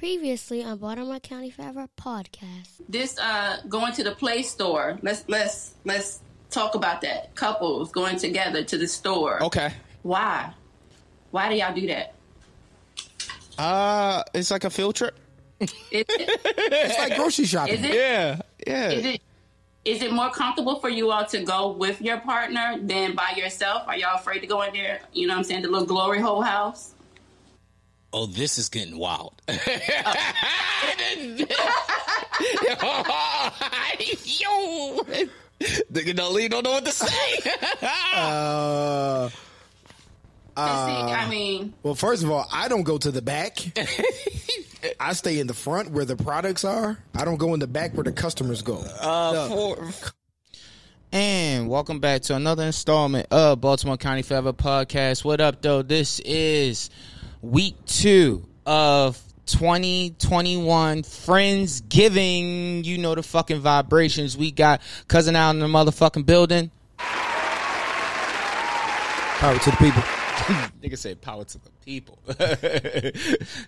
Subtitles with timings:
[0.00, 2.80] Previously on Baltimore County Forever podcast.
[2.88, 4.98] This uh going to the Play Store.
[5.02, 7.34] Let's let's let's talk about that.
[7.34, 9.42] Couples going together to the store.
[9.42, 9.74] Okay.
[10.00, 10.54] Why?
[11.32, 12.14] Why do y'all do that?
[13.58, 15.14] Uh, it's like a field trip.
[15.60, 17.74] Is it, It's like grocery shopping.
[17.74, 18.90] is it Yeah, yeah.
[18.92, 19.20] is it
[19.84, 23.82] is it more comfortable for you all to go with your partner than by yourself?
[23.86, 25.00] Are y'all afraid to go in there?
[25.12, 25.60] You know what I'm saying?
[25.60, 26.94] The little glory hole house.
[28.12, 29.40] Oh, this is getting wild.
[29.50, 29.56] Yo,
[35.92, 37.38] nigga don't leave, don't know what to say.
[40.56, 43.58] Uh, 'Cause see, I mean, well, first of all, I don't go to the back.
[45.00, 46.98] I stay in the front where the products are.
[47.14, 48.78] I don't go in the back where the customers go.
[49.00, 49.88] Uh, for-
[51.12, 55.24] and welcome back to another installment of Baltimore County Forever podcast.
[55.24, 55.82] What up, though?
[55.82, 56.90] This is
[57.42, 62.84] week two of 2021 Friends Giving.
[62.84, 64.36] You know the fucking vibrations.
[64.36, 66.70] We got cousin out in the motherfucking building.
[69.38, 70.02] Power to the people.
[70.82, 72.18] Nigga said power to the people.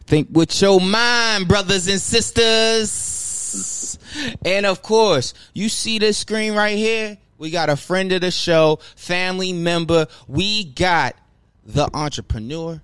[0.06, 3.98] Think with your mind, brothers and sisters.
[4.44, 7.18] And of course, you see this screen right here?
[7.38, 10.06] We got a friend of the show, family member.
[10.28, 11.16] We got
[11.64, 12.80] the entrepreneur,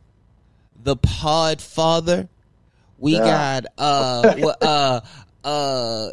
[0.88, 2.28] the pod father.
[2.98, 5.00] We got uh uh
[5.44, 6.10] uh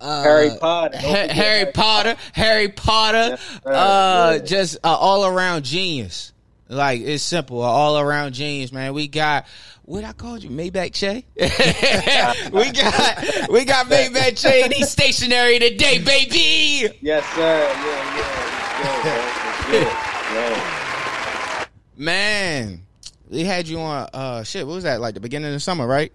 [0.00, 0.98] uh, Harry Potter.
[0.98, 3.72] Ha- Harry Potter, Harry Potter, sir.
[3.72, 4.38] uh, Yeah.
[4.44, 6.32] just uh, all around genius.
[6.68, 8.94] Like it's simple, all around genius, man.
[8.94, 9.46] We got
[9.84, 11.24] what I called you, Maybach Shay.
[11.36, 16.88] we got we got Maybach Shay, and he's stationary today, baby.
[17.00, 17.40] Yes, sir.
[17.62, 19.70] Yeah, yeah.
[19.70, 19.92] Good, bro.
[20.34, 21.58] Yeah,
[21.96, 22.82] Man,
[23.28, 24.08] we had you on.
[24.12, 25.00] Uh, shit, what was that?
[25.00, 26.12] Like the beginning of the summer, right?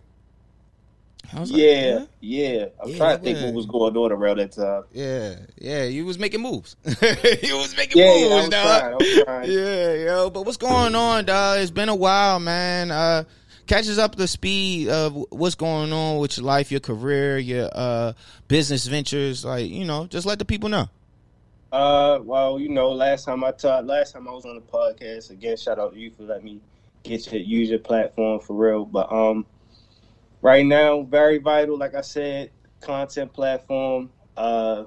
[1.35, 2.65] I was like, yeah, yeah.
[2.81, 3.45] I'm Yeah, trying to think yeah.
[3.45, 4.83] what was going on around that time.
[4.91, 6.75] Yeah, yeah, you was making moves.
[6.85, 8.79] you was making Yeah, yeah, I moves, was dog.
[8.79, 9.49] trying, I was trying.
[9.51, 11.59] Yeah, yo, but what's going on, dog?
[11.59, 12.91] It's been a while, man.
[12.91, 13.23] Uh,
[13.65, 17.69] catch us up the speed of what's going on with your life, your career, your
[17.73, 18.13] uh
[18.47, 19.43] business ventures.
[19.43, 20.87] Like, you know, just let the people know.
[21.71, 25.31] Uh, well, you know, last time I taught, last time I was on the podcast.
[25.31, 26.59] Again, shout out to you for letting me
[27.03, 28.85] get your use your platform for real.
[28.85, 29.45] But um,
[30.41, 31.77] right now, very vital.
[31.77, 34.09] Like I said, content platform.
[34.35, 34.85] Uh,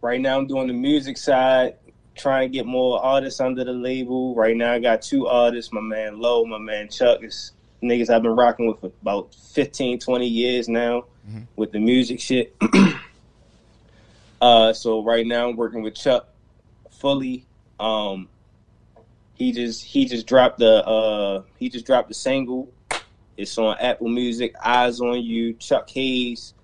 [0.00, 1.74] right now I'm doing the music side,
[2.14, 4.34] trying to get more artists under the label.
[4.34, 7.22] Right now I got two artists, my man Low, my man Chuck.
[7.22, 11.46] Is niggas I've been rocking with for about 15, 20 years now Mhm.
[11.56, 12.56] with the music shit.
[14.40, 16.28] uh, so right now I'm working with Chuck
[16.90, 17.44] fully.
[17.80, 18.28] Um,
[19.34, 22.72] he just he just dropped the uh he just dropped the single.
[23.36, 24.54] It's on Apple Music.
[24.64, 25.54] Eyes on You.
[25.54, 26.54] Chuck Hayes.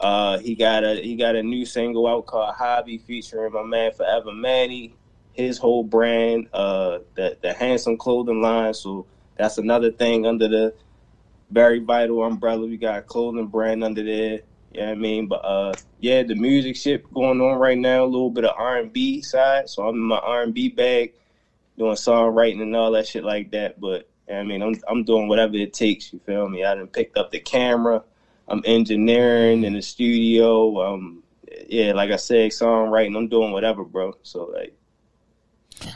[0.00, 3.92] Uh, he got a he got a new single out called Hobby featuring my man
[3.92, 4.94] Forever Manny.
[5.32, 8.74] His whole brand, uh, the the handsome clothing line.
[8.74, 9.06] So
[9.36, 10.74] that's another thing under the
[11.50, 12.66] very vital umbrella.
[12.66, 14.40] We got a clothing brand under there.
[14.72, 15.26] You know I mean?
[15.26, 18.04] But uh, yeah, the music shit going on right now.
[18.04, 19.68] A little bit of R and B side.
[19.68, 21.12] So I'm in my R and B bag,
[21.80, 23.80] doing songwriting and all that shit like that.
[23.80, 26.12] But you know what I mean, I'm I'm doing whatever it takes.
[26.12, 26.62] You feel me?
[26.62, 28.04] I done picked up the camera.
[28.46, 30.82] I'm engineering in the studio.
[30.82, 31.22] Um,
[31.68, 33.16] yeah, like I said, songwriting.
[33.16, 34.14] I'm doing whatever, bro.
[34.22, 34.76] So like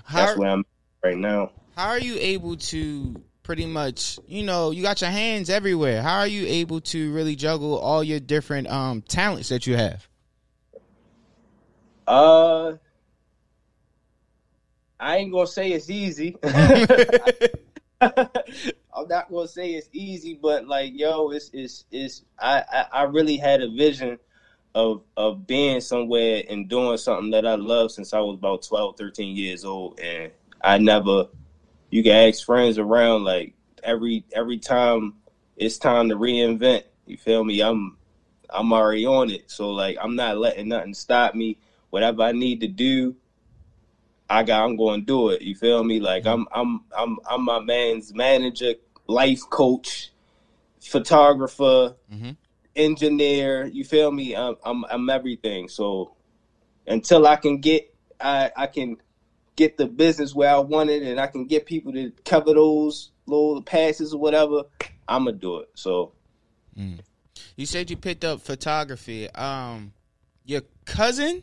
[0.05, 1.51] How, that's where I'm at right now.
[1.77, 6.01] how are you able to pretty much, you know, you got your hands everywhere.
[6.01, 10.09] How are you able to really juggle all your different um talents that you have?
[12.07, 12.75] Uh,
[15.05, 16.35] I ain't gonna say it's easy.
[18.01, 22.25] I'm not gonna say it's easy, but like, yo, it's it's it's.
[22.39, 24.19] I I, I really had a vision
[24.75, 28.97] of of being somewhere and doing something that I love since I was about 12,
[28.97, 31.27] 13 years old, and I never.
[31.91, 33.53] You can ask friends around like
[33.83, 35.17] every every time
[35.59, 36.85] it's time to reinvent.
[37.05, 37.61] You feel me?
[37.61, 37.99] I'm
[38.49, 41.59] I'm already on it, so like I'm not letting nothing stop me.
[41.91, 43.17] Whatever I need to do,
[44.29, 44.65] I got.
[44.65, 45.43] I'm going to do it.
[45.43, 46.01] You feel me?
[46.01, 48.75] Like I'm I'm I'm I'm my man's manager,
[49.07, 50.11] life coach,
[50.81, 52.37] photographer, Mhm.
[52.77, 53.67] engineer.
[53.67, 54.35] You feel me?
[54.35, 55.69] I'm, I'm I'm everything.
[55.69, 56.15] So
[56.87, 58.97] until I can get I I can
[59.57, 63.11] get the business where I want it, and I can get people to cover those
[63.27, 64.65] little passes or whatever,
[65.09, 65.71] I'm gonna do it.
[65.75, 66.13] So
[67.57, 69.31] You said you picked up photography.
[69.31, 69.93] Um,
[70.45, 71.43] your cousin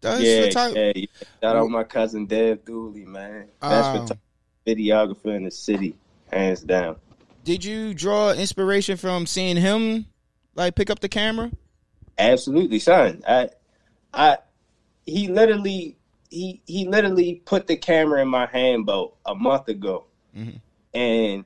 [0.00, 1.06] does yeah, yeah, yeah.
[1.42, 3.48] Shout out my cousin Dev Dooley, man.
[3.60, 4.18] Best Um,
[4.66, 5.96] videographer in the city,
[6.32, 6.96] hands down.
[7.44, 10.06] did you draw inspiration from seeing him
[10.54, 11.50] like pick up the camera?
[12.18, 13.22] Absolutely, son.
[13.26, 13.50] I,
[14.12, 14.38] I,
[15.06, 15.96] he literally,
[16.30, 20.04] he he literally put the camera in my hand about a month ago,
[20.94, 21.44] and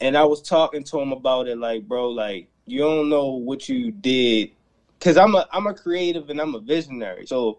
[0.00, 3.68] and I was talking to him about it, like, bro, like you don't know what
[3.68, 4.50] you did,
[5.00, 7.58] cause I'm a I'm a creative and I'm a visionary, so.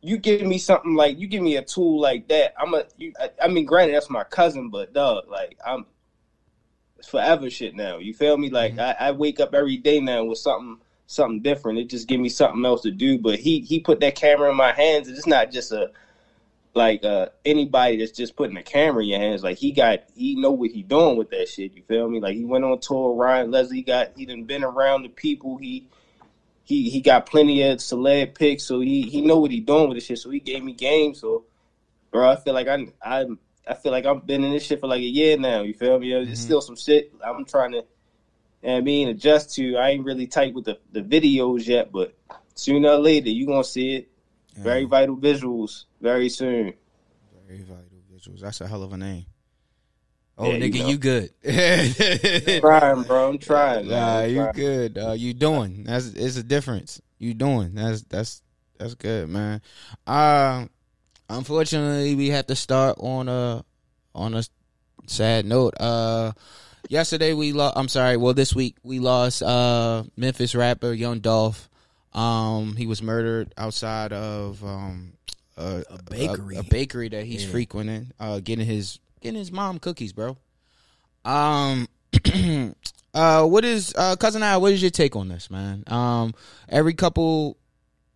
[0.00, 2.54] You give me something like you give me a tool like that.
[2.58, 2.84] I'm a.
[2.96, 5.86] You, I, I mean, granted, that's my cousin, but dog, like I'm
[6.98, 7.98] it's forever shit now.
[7.98, 8.50] You feel me?
[8.50, 11.78] Like I, I wake up every day now with something something different.
[11.78, 13.18] It just give me something else to do.
[13.18, 15.08] But he he put that camera in my hands.
[15.08, 15.92] And it's not just a
[16.74, 19.44] like uh anybody that's just putting a camera in your hands.
[19.44, 21.74] Like he got he know what he doing with that shit.
[21.74, 22.20] You feel me?
[22.20, 23.14] Like he went on tour.
[23.14, 25.56] Ryan Leslie got he done been around the people.
[25.56, 25.86] He
[26.68, 29.96] he he got plenty of celeb picks, So he he know what he doing with
[29.96, 30.18] this shit.
[30.18, 31.14] So he gave me game.
[31.14, 31.46] So
[32.10, 33.24] bro, I feel like I I
[33.66, 35.62] I feel like I've been in this shit for like a year now.
[35.62, 36.10] You feel me?
[36.10, 36.34] There's mm-hmm.
[36.34, 37.84] still some shit I'm trying to,
[38.62, 39.76] I mean, adjust to.
[39.76, 42.14] I ain't really tight with the, the videos yet, but
[42.54, 44.08] sooner or later you gonna see it.
[44.54, 46.74] Very vital visuals very soon.
[47.46, 48.40] Very vital visuals.
[48.40, 49.24] That's a hell of a name.
[50.40, 50.88] Oh, Yeah, you nigga, know.
[50.88, 52.60] you, good.
[52.60, 53.28] trying, bro.
[53.30, 53.88] I'm trying.
[53.88, 54.00] man.
[54.00, 54.52] Nah, I'm you trying.
[54.54, 54.98] good.
[54.98, 55.84] Uh, you doing?
[55.84, 57.00] That's it's a difference.
[57.18, 57.74] You doing?
[57.74, 58.42] That's that's
[58.78, 59.60] that's good, man.
[60.06, 60.66] Uh,
[61.28, 63.64] unfortunately, we have to start on a
[64.14, 64.44] on a
[65.06, 65.74] sad note.
[65.80, 66.32] Uh,
[66.88, 67.76] yesterday we lost.
[67.76, 68.16] I'm sorry.
[68.16, 71.68] Well, this week we lost uh Memphis rapper Young Dolph.
[72.12, 75.14] Um, he was murdered outside of um
[75.56, 76.56] a, A bakery.
[76.56, 77.50] a, bakery that he's Yeah.
[77.50, 78.12] frequenting.
[78.20, 80.36] Uh, getting his getting his mom cookies, bro.
[81.24, 81.88] Um.
[83.14, 84.56] uh, what is uh, cousin I?
[84.56, 85.84] What is your take on this, man?
[85.86, 86.34] Um,
[86.68, 87.56] every couple,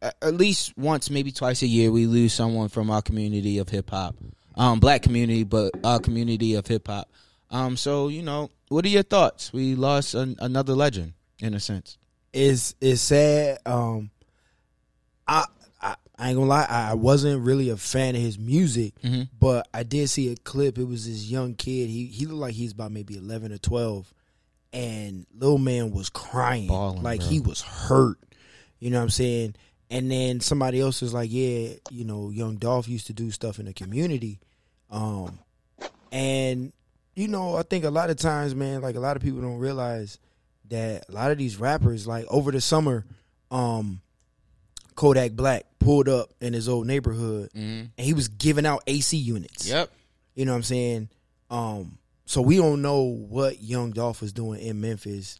[0.00, 3.90] at least once, maybe twice a year, we lose someone from our community of hip
[3.90, 4.16] hop,
[4.56, 7.10] um, black community, but our community of hip hop.
[7.50, 9.52] Um, so you know, what are your thoughts?
[9.52, 11.98] We lost an, another legend in a sense.
[12.32, 13.58] It's it's sad.
[13.66, 14.10] Um,
[15.28, 15.44] I,
[16.18, 16.66] I ain't gonna lie.
[16.68, 19.28] I wasn't really a fan of his music, Mhm.
[19.40, 20.78] but I did see a clip.
[20.78, 21.88] It was this young kid.
[21.88, 24.12] He he looked like he's about maybe eleven or twelve,
[24.72, 27.28] and little man was crying, Bawling, like bro.
[27.28, 28.18] he was hurt.
[28.78, 29.54] You know what I'm saying?
[29.90, 33.58] And then somebody else is like, yeah, you know, young Dolph used to do stuff
[33.58, 34.38] in the community,
[34.90, 35.38] um,
[36.10, 36.72] and
[37.14, 39.58] you know, I think a lot of times, man, like a lot of people don't
[39.58, 40.18] realize
[40.70, 43.04] that a lot of these rappers, like over the summer,
[43.50, 44.00] um,
[44.94, 47.86] Kodak Black pulled up in his old neighborhood Mm-hmm.
[47.96, 49.68] and he was giving out AC units.
[49.68, 49.90] Yep.
[50.34, 51.08] You know what I'm saying?
[51.50, 55.38] Um, so we don't know what Young Dolph was doing in Memphis,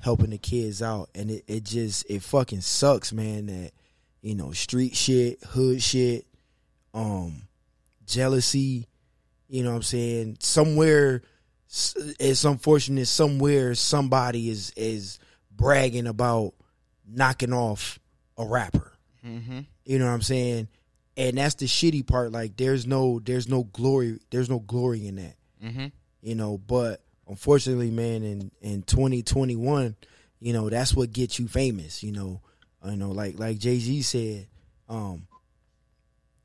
[0.00, 3.46] helping the kids out, and it, it just it fucking sucks, man.
[3.46, 3.70] That
[4.20, 6.26] you know street shit, hood shit,
[6.92, 7.42] um,
[8.06, 8.86] jealousy.
[9.48, 10.36] You know what I'm saying?
[10.40, 11.22] Somewhere,
[11.68, 13.06] it's unfortunate.
[13.06, 15.18] Somewhere, somebody is is
[15.50, 16.52] bragging about
[17.08, 17.98] knocking off
[18.38, 18.92] a rapper.
[19.24, 19.60] Mm-hmm.
[19.84, 20.68] You know what I'm saying?
[21.16, 22.32] And that's the shitty part.
[22.32, 25.36] Like there's no there's no glory there's no glory in that.
[25.64, 25.86] Mm-hmm.
[26.20, 29.96] You know, but unfortunately, man, in in 2021,
[30.40, 32.40] you know, that's what gets you famous, you know.
[32.84, 34.46] You know, like like Jay-Z said,
[34.88, 35.26] um,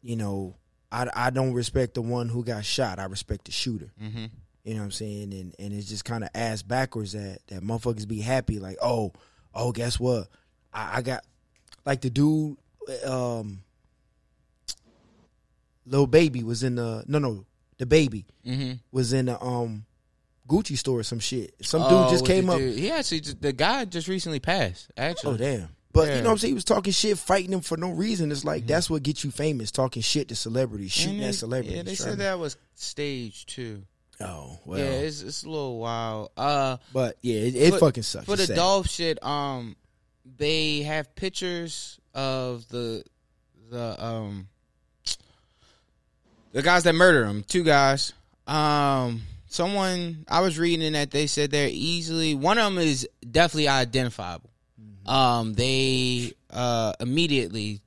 [0.01, 0.55] you know,
[0.91, 2.99] I I don't respect the one who got shot.
[2.99, 3.91] I respect the shooter.
[4.01, 4.25] Mm-hmm.
[4.63, 5.33] You know what I'm saying?
[5.33, 9.13] And and it's just kind of ass backwards that that motherfuckers be happy like, oh,
[9.53, 10.27] oh, guess what?
[10.73, 11.23] I, I got
[11.85, 12.57] like the dude,
[13.05, 13.61] um,
[15.85, 17.45] little baby was in the no no
[17.77, 18.73] the baby Mm-hmm.
[18.91, 19.85] was in the um
[20.47, 21.53] Gucci store or some shit.
[21.61, 22.59] Some Oh, dude just came up.
[22.59, 24.89] He actually, just- the guy just recently passed.
[24.97, 25.69] Actually, Oh damn.
[25.93, 26.15] But Yeah.
[26.15, 26.51] you know what I'm saying?
[26.51, 28.31] He was talking shit, fighting him for no reason.
[28.31, 31.75] It's like that's what gets you famous, talking shit to celebrities, shooting And at celebrities.
[31.77, 33.83] Yeah, they said that was stage too.
[34.19, 34.79] Oh well.
[34.79, 36.31] yeah, it's it's a little wild.
[36.35, 38.25] Uh, but yeah, it, it for- fucking sucks.
[38.25, 38.55] for It's the sad.
[38.55, 39.75] Dolph shit, um,
[40.41, 43.03] they have pictures of the
[43.69, 44.47] the um
[46.51, 47.43] the guys that murdered him.
[47.43, 48.11] Two guys.
[48.47, 53.67] Um, someone I was reading that they said they're easily one of them is definitely
[53.67, 54.49] identifiable.
[55.05, 57.81] Um, they uh immediately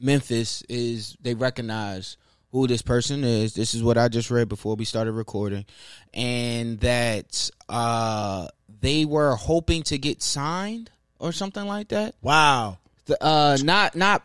[0.00, 2.16] Memphis is they recognize
[2.50, 3.52] who this person is.
[3.52, 5.66] This is what I just read before we started recording,
[6.14, 8.48] and that uh
[8.80, 10.90] they were hoping to get signed
[11.24, 12.14] or something like that.
[12.20, 12.78] Wow.
[13.06, 14.22] The, uh, not not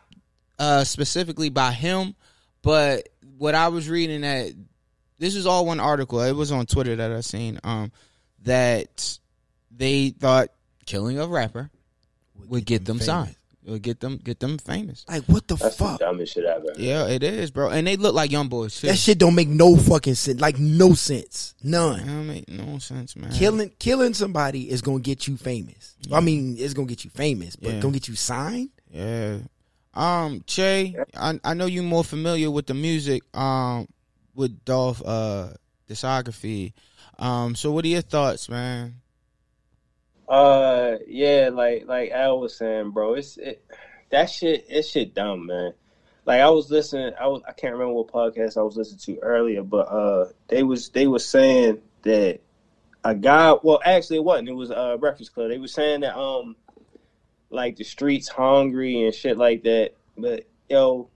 [0.59, 2.13] uh specifically by him,
[2.61, 4.53] but what I was reading that
[5.17, 6.21] this is all one article.
[6.21, 7.59] It was on Twitter that I seen.
[7.63, 7.91] Um,
[8.43, 9.17] that
[9.71, 10.49] they thought
[10.85, 11.69] killing a rapper
[12.47, 13.05] would get them famous.
[13.05, 13.35] signed.
[13.65, 15.05] It'll get them get them famous.
[15.07, 15.99] Like what the That's fuck?
[15.99, 16.67] the dumbest shit ever.
[16.77, 17.69] Yeah, it is, bro.
[17.69, 18.87] And they look like young boys too.
[18.87, 20.39] That shit don't make no fucking sense.
[20.39, 21.55] Like no sense.
[21.61, 21.99] None.
[22.07, 23.31] That make no sense, man.
[23.31, 25.95] Killing killing somebody is gonna get you famous.
[26.11, 27.79] I mean, it's gonna get you famous, but Yeah.
[27.81, 28.69] gonna get you signed.
[28.91, 29.39] Yeah.
[29.93, 33.87] Um, Che, I I know you're more familiar with the music, um,
[34.35, 35.49] with Dolph uh
[35.89, 36.73] discography.
[37.17, 39.01] Um, so what are your thoughts, man?
[40.29, 43.65] Uh, yeah, like like Al was saying, bro, it's it
[44.11, 44.65] that shit.
[44.69, 45.73] It's shit dumb, man.
[46.25, 49.23] Like I was listening, I was I can't remember what podcast I was listening to
[49.23, 52.41] earlier, but uh, they was they was saying that
[53.03, 53.55] a guy.
[53.63, 54.49] Well, actually, it wasn't.
[54.49, 55.49] It was uh Breakfast Club.
[55.49, 56.55] They was saying that um,
[57.49, 59.93] like the streets hungry and shit like that.
[60.15, 61.09] But yo,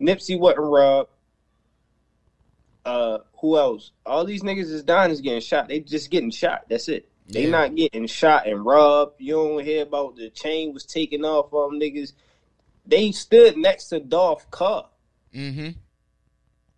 [0.00, 1.10] Nipsey wasn't robbed.
[2.86, 3.92] Uh, who else?
[4.06, 5.68] All these niggas is dying is getting shot.
[5.68, 6.64] They just getting shot.
[6.70, 7.08] That's it.
[7.26, 7.50] They Yeah.
[7.50, 9.20] not getting shot and robbed.
[9.20, 12.12] You don't hear about the chain was taken off of them niggas.
[12.86, 14.90] They stood next to Dolph car.
[15.34, 15.70] Mm-hmm.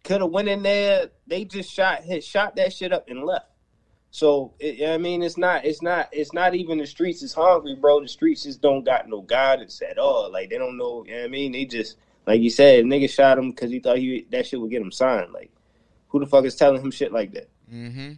[0.04, 1.10] Could have went in there.
[1.26, 3.46] They just shot hit shot that shit up and left.
[4.12, 7.74] So it, I mean, it's not it's not it's not even the streets is hungry,
[7.74, 8.00] bro.
[8.00, 10.30] The streets just don't got no guidance at all.
[10.30, 11.04] Like they don't know.
[11.04, 13.80] You know what I mean, they just like you said, nigga shot him because he
[13.80, 15.32] thought he that shit would get him signed.
[15.32, 15.50] Like
[16.08, 17.50] who the fuck is telling him shit like that?
[17.70, 18.12] Mm-hmm.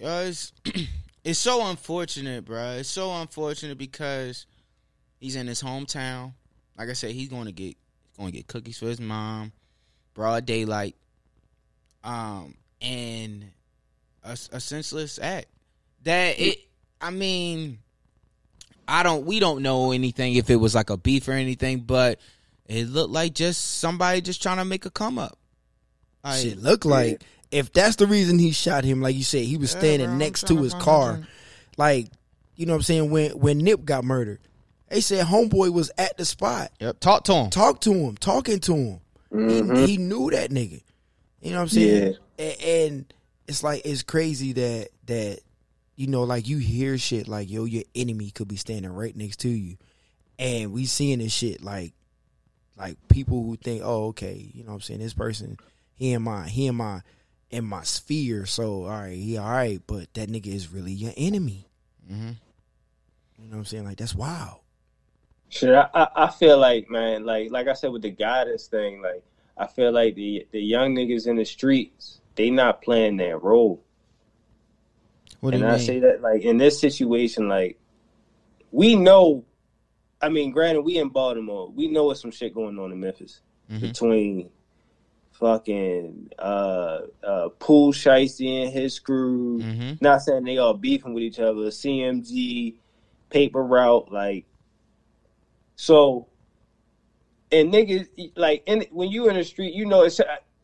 [0.00, 0.52] Yeah, it's
[1.24, 2.76] it's so unfortunate, bro.
[2.78, 4.46] It's so unfortunate because
[5.18, 6.32] he's in his hometown.
[6.76, 7.76] Like I said, he's going to get
[8.16, 9.52] going to get cookies for his mom,
[10.14, 10.96] broad daylight,
[12.04, 13.50] um, and
[14.22, 15.46] a, a senseless act.
[16.04, 16.58] That it.
[17.00, 17.78] I mean,
[18.86, 19.26] I don't.
[19.26, 22.20] We don't know anything if it was like a beef or anything, but
[22.66, 25.38] it looked like just somebody just trying to make a come up.
[26.22, 29.56] Like, Shit look like if that's the reason he shot him, like you said, he
[29.56, 31.12] was Yeah, standing bro, next to to his car.
[31.12, 31.20] out.
[31.76, 32.08] Like,
[32.56, 33.10] you know what I'm saying?
[33.10, 34.40] When when Nip got murdered,
[34.88, 36.70] they said homeboy was at the spot.
[36.80, 37.00] Yep.
[37.00, 37.50] Talk to him.
[37.50, 39.00] Talk to him, talking to him.
[39.32, 39.76] Mm-hmm.
[39.76, 40.82] He, he knew that nigga.
[41.40, 42.16] You know what I'm saying?
[42.38, 43.14] And, and
[43.46, 45.40] it's like it's crazy that that
[45.96, 49.40] you know, like you hear shit like yo, your enemy could be standing right next
[49.40, 49.76] to you,
[50.38, 51.92] and we seeing this shit like
[52.76, 55.00] like people who think, oh, okay, you know what I'm saying?
[55.00, 55.58] This person,
[55.94, 57.02] he and my he and my
[57.50, 61.12] in my sphere, so all right, he all right, but that nigga is really your
[61.16, 61.66] enemy.
[62.10, 62.28] Mm-hmm.
[63.40, 63.84] You know what I'm saying?
[63.84, 64.60] Like that's wild.
[65.50, 69.00] Shit, I, I, I feel like man, like like I said with the guidance thing,
[69.00, 69.22] like
[69.56, 73.82] I feel like the the young niggas in the streets, they not playing their role.
[75.40, 75.86] What do and you I mean?
[75.86, 77.78] say that like in this situation, like
[78.72, 79.44] we know.
[80.20, 83.40] I mean, granted, we in Baltimore, we know what's some shit going on in Memphis
[83.70, 83.80] Mhm.
[83.80, 84.50] between
[85.38, 89.60] fucking uh uh Pooh Shiesty and his crew.
[89.60, 89.92] Mm-hmm.
[90.00, 91.68] Not saying they all beefing with each other.
[91.68, 92.74] CMG,
[93.30, 94.46] Paper Route, like
[95.76, 96.28] so.
[97.50, 100.20] And niggas like in when you in the street, you know it's.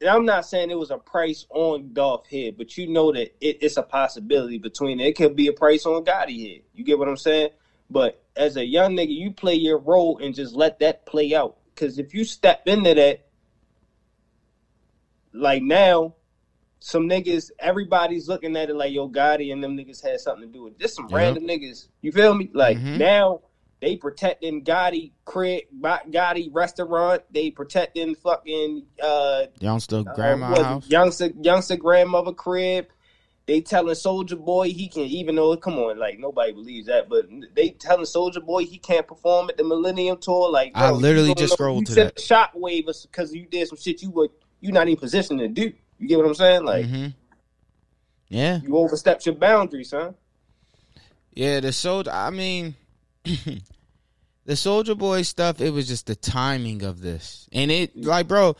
[0.06, 3.58] I'm not saying it was a price on Dolph head, but you know that it,
[3.62, 5.06] it's a possibility between it.
[5.06, 6.62] It could be a price on Gotti head.
[6.74, 7.50] You get what I'm saying?
[7.88, 11.56] But as a young nigga, you play your role and just let that play out.
[11.74, 13.23] Because if you step into that,
[15.34, 16.14] like now,
[16.80, 20.52] some niggas, everybody's looking at it like yo Gotti and them niggas had something to
[20.52, 20.80] do with it.
[20.80, 21.16] Just some Yeah.
[21.16, 21.88] random niggas.
[22.02, 22.50] You feel me?
[22.52, 22.98] Like Mhm.
[22.98, 23.40] now
[23.80, 27.22] they protecting Gotti crib, Gotti restaurant.
[27.30, 30.62] They protecting fucking uh, Youngsta uh, grandma it?
[30.64, 30.88] house.
[30.88, 32.86] youngster youngster grandmother crib.
[33.46, 37.26] They telling Soulja Boy he can even though come on like nobody believes that, but
[37.54, 40.50] they telling Soulja Boy he can't perform at the Millennium Tour.
[40.50, 42.16] Like I literally just know- scrolled you to that.
[42.16, 44.28] shockwave because you did some shit you were
[44.64, 45.72] you not even positioned to do.
[45.98, 46.64] You get what I'm saying?
[46.64, 47.06] Like hmm
[48.28, 50.12] Yeah, you overstepped your boundaries, huh?
[51.34, 51.60] yeah.
[51.60, 52.10] The soldier.
[52.10, 52.74] I mean,
[53.24, 53.60] the
[54.48, 55.60] Soulja Boy stuff.
[55.60, 58.56] It was just the timing of this, and it like, bro,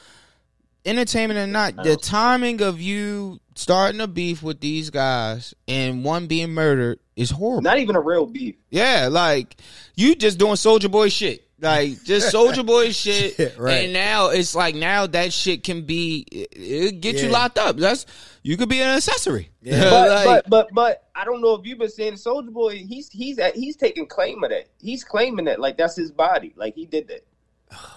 [0.85, 6.27] entertainment or not, the timing of you starting a beef with these guys and one
[6.27, 7.63] being murdered is horrible.
[7.63, 8.57] Not even a real beef.
[8.69, 9.57] Yeah, like
[9.95, 11.44] you just doing Soulja Boy shit.
[11.61, 13.39] Like just Soulja Boy shit.
[13.39, 13.85] Yeah, right.
[13.85, 17.77] And now it's like now that shit can be it, get you locked up.
[17.77, 18.07] That's
[18.43, 19.51] you could be an accessory.
[19.63, 19.89] Yeah.
[19.89, 22.85] But Like, but but but I don't know if you've been saying Soulja Boy.
[22.87, 24.67] He's he's at, he's taking claim of that.
[24.81, 26.53] He's claiming that like that's his body.
[26.57, 27.25] Like he did that.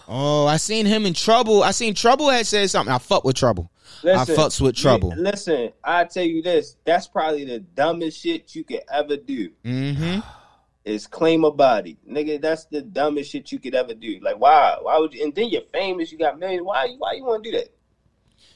[0.08, 1.64] oh, I seen him in trouble.
[1.64, 2.94] I seen Trouble had said something.
[2.94, 3.72] I fuck with Trouble.
[4.04, 5.10] I fucks with Trouble.
[5.10, 6.78] li- Listen, I tell you this.
[6.86, 9.50] That's probably the dumbest shit you could ever do.
[9.66, 10.20] Mm-hmm.
[10.88, 12.40] Is claim a body, nigga.
[12.40, 14.20] That's the dumbest shit you could ever do.
[14.22, 14.78] Like why?
[14.82, 15.22] Why would you?
[15.22, 16.14] And then you're famous.
[16.14, 16.64] You got millions.
[16.64, 16.96] Why?
[16.98, 17.76] Why you want to do that?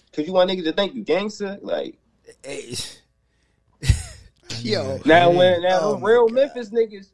[0.06, 1.58] Because you want niggas to think you gangster.
[1.62, 1.98] Like
[2.44, 2.76] Hey.
[4.62, 6.36] Yo, now when now Oh my real God.
[6.36, 7.10] Memphis niggas,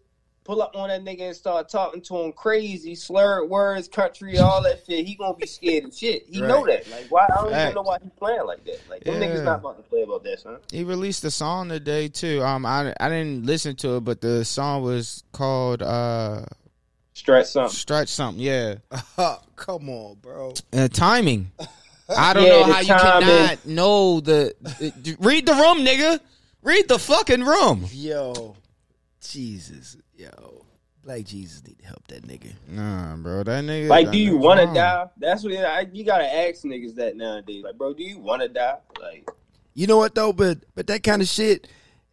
[0.48, 4.64] pull up on that nigga and start talking to him crazy, slurred words, country, all
[4.64, 6.24] that shit, he gonna be scared of shit.
[6.28, 6.88] He know that.
[6.90, 7.64] Like why I don't Facts.
[7.64, 8.90] even know why he playing like that.
[8.90, 9.28] Like them Yeah.
[9.28, 10.58] niggas not about to play about that, son.
[10.72, 12.42] He released a song today too.
[12.42, 16.46] Um, I I didn't listen to it, but the song was called uh
[17.14, 17.74] Stretch something.
[17.76, 18.42] Stretch something.
[18.44, 18.76] Yeah,
[19.58, 20.54] Come on, bro.
[20.72, 21.52] uh, timing.
[22.16, 23.26] I don't Yeah, know how you timing.
[23.28, 26.22] cannot know the, the- read the room, nigga.
[26.64, 27.86] Read the fucking room.
[27.92, 28.56] Yo,
[29.22, 30.66] Jesus, yo,
[31.04, 32.52] Black Jesus need to help that nigga.
[32.68, 33.88] Nah, bro, that nigga.
[33.88, 35.08] Like, do you want to die?
[35.18, 37.64] That's what I, you gotta ask niggas that nowadays.
[37.64, 38.78] Like, bro, do you want to die?
[39.00, 39.30] Like,
[39.74, 40.34] You know what though?
[40.34, 41.68] But but that kind of shit,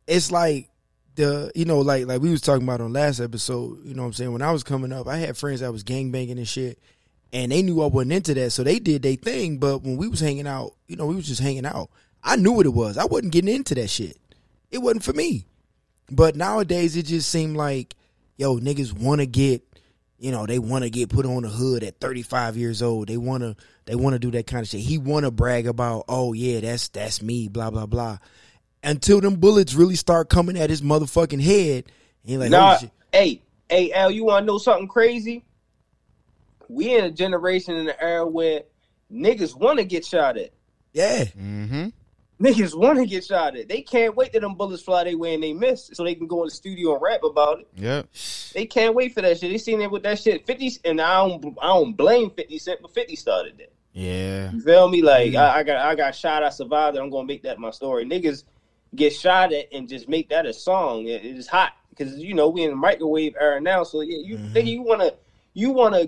[0.06, 0.68] it's like
[1.16, 3.84] the you know like like we was talking about on last episode.
[3.84, 4.32] You know what I'm saying?
[4.32, 6.78] When I was coming up, I had friends that was gangbanging and shit,
[7.32, 9.58] and they knew I wasn't into that, so they did their thing.
[9.58, 11.90] But when we was hanging out, you know, we was just hanging out.
[12.22, 12.96] I knew what it was.
[12.96, 14.16] I wasn't getting into that shit.
[14.70, 15.46] It wasn't for me.
[16.10, 17.94] But nowadays, it just seemed like,
[18.36, 19.62] yo, niggas want to get,
[20.18, 23.08] you know, they want to get put on the hood at 35 years old.
[23.08, 23.56] They want to,
[23.86, 24.80] they want to do that kind of shit.
[24.80, 28.18] He want to brag about, oh yeah, that's that's me, blah blah blah.
[28.82, 31.86] Until them bullets really start coming at his motherfucking head,
[32.22, 35.44] he like, nah, oh hey, hey, Al, you want to know something crazy?
[36.68, 38.62] We in a generation in the era where
[39.12, 40.50] niggas want to get shot at.
[40.92, 41.88] yeah, Mm-hmm.
[42.40, 43.68] Niggas want to get shot at.
[43.68, 46.26] They can't wait till them bullets fly their way and they miss, so they can
[46.26, 47.68] go in the studio and rap about it.
[47.76, 48.02] Yeah,
[48.52, 49.50] They can't wait for that shit.
[49.52, 50.44] They seen it with that shit.
[50.44, 53.72] Fifty, and I don't, I don't blame Fifty Cent, but Fifty started that.
[53.92, 54.50] Yeah.
[54.50, 55.00] You feel me?
[55.02, 55.36] Like Mm.
[55.38, 56.42] I, I got, I got shot.
[56.42, 56.96] I survived.
[56.96, 58.04] I'm gonna make that my story.
[58.04, 58.42] Niggas
[58.96, 61.06] get shot at and just make that a song.
[61.06, 63.84] It- it's hot because you know we in the microwave era now.
[63.84, 64.52] So yeah, you Mm-hmm.
[64.52, 65.12] think you wanna,
[65.52, 66.06] you wanna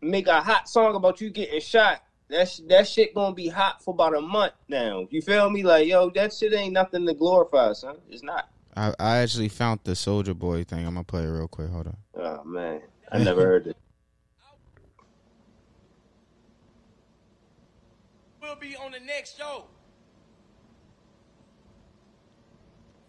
[0.00, 2.02] make a hot song about you getting shot.
[2.30, 5.06] That sh- that shit gonna be hot for about a month now.
[5.10, 5.62] You feel me?
[5.62, 7.96] Like yo, that shit ain't nothing to glorify, son.
[8.10, 8.50] It's not.
[8.76, 10.86] I, I actually found the Soulja Boy thing.
[10.86, 11.70] I'm gonna play it real quick.
[11.70, 11.96] Hold on.
[12.14, 13.76] Oh man, I never heard it.
[18.42, 19.64] We'll be on the next show.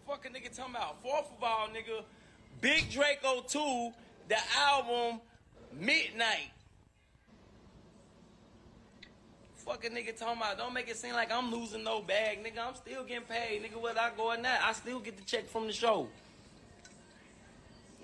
[0.06, 1.00] Fuck a nigga talking about.
[1.02, 2.02] Fourth of all, nigga,
[2.60, 3.92] Big Draco 2,
[4.28, 5.20] the album
[5.72, 6.50] Midnight.
[9.70, 10.58] Fuck a nigga talking about.
[10.58, 12.66] Don't make it seem like I'm losing no bag, nigga.
[12.66, 13.80] I'm still getting paid, nigga.
[13.80, 16.08] Whether I go or not, I still get the check from the show.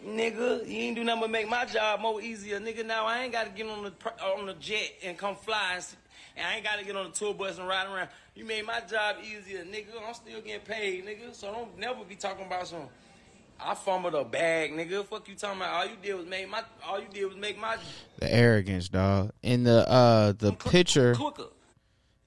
[0.06, 2.86] Nigga, you ain't do nothing but make my job more easier, nigga.
[2.86, 5.84] Now I ain't gotta get on the on the jet and come fly, and,
[6.36, 8.10] and I ain't gotta get on the tour bus and ride around.
[8.36, 9.86] You made my job easier, nigga.
[10.06, 11.34] I'm still getting paid, nigga.
[11.34, 12.82] So don't never be talking about some.
[13.58, 15.04] I fumbled a bag, nigga.
[15.04, 15.74] Fuck you talking about?
[15.74, 16.62] All you did was make my.
[16.86, 17.76] All you did was make my.
[18.20, 19.32] The arrogance, dog.
[19.42, 21.46] In the uh the I'm picture, quicker.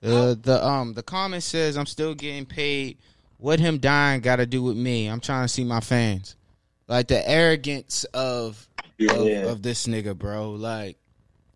[0.01, 2.97] The the um the comment says I'm still getting paid.
[3.37, 5.07] What him dying got to do with me?
[5.07, 6.35] I'm trying to see my fans.
[6.87, 9.13] Like the arrogance of Yeah.
[9.13, 10.51] of, of this nigga, bro.
[10.51, 10.97] Like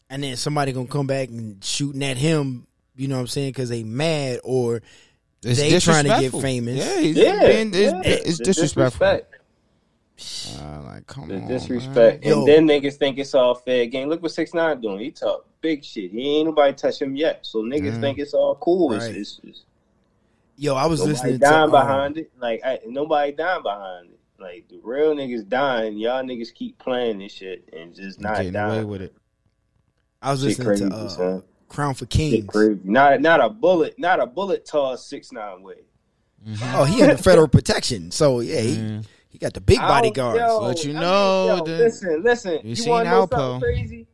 [0.09, 2.67] and then somebody gonna come back and shooting at him.
[2.95, 3.49] You know what I'm saying?
[3.49, 4.81] Because they mad or
[5.43, 6.77] it's They trying to get famous.
[6.77, 8.01] Yeah, he's Yeah, being, it's, yeah.
[8.05, 8.99] it's The disrespectful.
[9.07, 9.39] disrespect.
[10.61, 12.23] Uh, like come The on, disrespect.
[12.23, 12.31] man.
[12.31, 12.39] Yo.
[12.39, 14.07] And then niggas think it's all fair game.
[14.09, 14.99] Look what Six Nine doing.
[14.99, 16.11] He talk big shit.
[16.11, 17.39] He ain't nobody touch him yet.
[17.47, 18.01] So niggas Mhm.
[18.01, 18.91] think it's all cool.
[18.91, 19.15] Right.
[19.15, 19.63] it's, it's
[20.57, 22.31] yo, I was nobody listening dying to um, behind it.
[22.39, 24.19] Like I, nobody dying behind it.
[24.39, 25.97] Like the real niggas dying.
[25.97, 28.87] Y'all niggas keep playing this shit and just not getting away dying.
[28.87, 29.15] with it.
[30.21, 31.43] I was Shit listening crazy, to uh, son.
[31.69, 32.79] Crown for Shit Kings.
[32.83, 33.97] Not not a bullet.
[33.97, 35.75] Not a bullet toss Six Nine way.
[36.75, 39.01] Oh, he under federal protection, so yeah, he, Yeah.
[39.29, 40.39] he got the big I don't- bodyguards.
[40.39, 42.51] yo, But you I mean, know yo, the- listen, listen.
[42.63, 43.37] you You, seen want to know Alpo.
[43.37, 44.07] something crazy?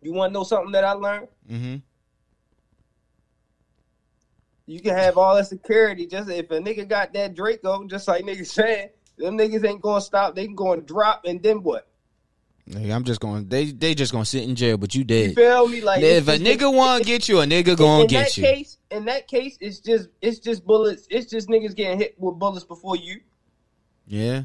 [0.00, 1.28] You want to know something that I learned?
[1.50, 1.76] Mm-hmm.
[4.66, 6.06] You can have all that security.
[6.06, 10.00] Just if a nigga got that Draco, just like niggas said, them niggas ain't gonna
[10.00, 10.34] stop.
[10.34, 11.88] They can go and drop, and then what?
[12.76, 13.48] I'm just going.
[13.48, 15.80] They they just gonna sit in jail, but you You feel me?
[15.80, 18.42] Like if a nigga want to get you, a nigga gonna in get that you.
[18.42, 21.06] case, in that case, it's just it's just bullets.
[21.10, 23.20] It's just niggas getting hit with bullets before you.
[24.06, 24.42] Yeah,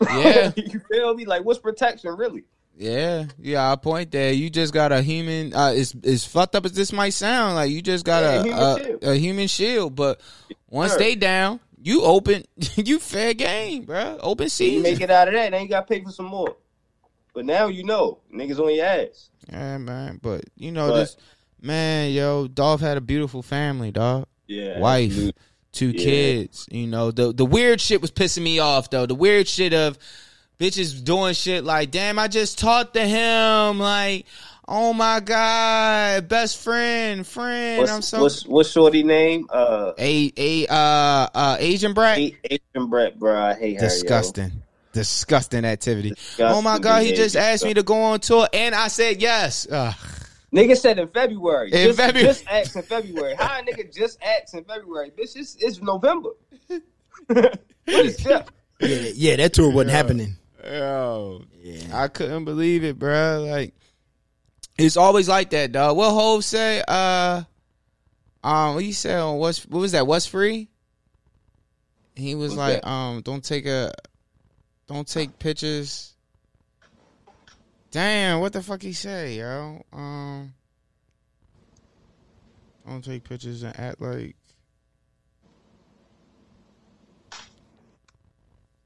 [0.10, 1.24] yeah, you feel me?
[1.24, 2.44] Like what's protection really?
[2.78, 3.72] Yeah, yeah.
[3.72, 5.52] I point that You just got a human.
[5.52, 8.42] Uh, as as fucked up as this might sound, like you just got Yeah, a
[8.44, 9.96] human a, a human shield.
[9.96, 10.20] But
[10.70, 10.98] once Sure.
[11.00, 12.44] they down, you open.
[12.76, 14.18] you fair game, bro.
[14.20, 16.56] Open You make it out of that, then you got to pay for some more.
[17.34, 19.30] But now you know, niggas on your ass.
[19.50, 20.20] Yeah, man.
[20.22, 21.16] But you know But- this,
[21.60, 22.12] man.
[22.12, 24.26] Yo, Dolph had a beautiful family, dog.
[24.46, 25.14] Yeah, wife,
[25.72, 26.04] two Yeah.
[26.04, 26.66] kids.
[26.70, 29.04] You know, the the weird shit was pissing me off though.
[29.06, 29.98] The weird shit of
[30.58, 33.78] bitches doing shit like, damn, I just talked to him.
[33.78, 34.26] Like,
[34.66, 37.78] oh my god, best friend, friend.
[37.78, 39.46] What's, I'm so what's what's shorty name?
[39.50, 42.18] Uh, a a uh uh Asian brat.
[42.18, 43.36] A- Asian Brett, bro.
[43.36, 43.82] I hate her.
[43.84, 43.88] yo.
[43.88, 44.62] Disgusting.
[44.92, 46.10] disgusting activity.
[46.10, 49.22] Disgusting oh my god, he just asked me to go on tour, and I said
[49.22, 49.66] yes.
[49.70, 49.94] Ugh.
[50.50, 51.70] Nigga said in February.
[51.72, 52.26] In just, February.
[52.26, 53.34] Just asked in February.
[53.34, 55.10] How a nigga just asked in February?
[55.10, 56.30] Bitch, it's, it's November.
[57.26, 58.48] what is that?
[58.80, 60.37] Yeah, yeah, that tour wasn't happening.
[60.64, 61.44] Yo,
[61.92, 63.46] I couldn't believe it, bro.
[63.48, 63.74] Like,
[64.76, 65.96] it's always like that, dog.
[65.96, 66.82] What Hove say?
[66.86, 67.42] Uh,
[68.42, 70.06] um, what you say on what's what was that?
[70.06, 70.68] What's free?
[72.16, 72.88] He was What's like, that?
[72.88, 73.92] um, don't take a,
[74.88, 76.14] don't take pictures.
[77.90, 79.82] Damn, what the fuck he say, yo?
[79.92, 80.52] Um,
[82.86, 84.34] don't take pictures and act like.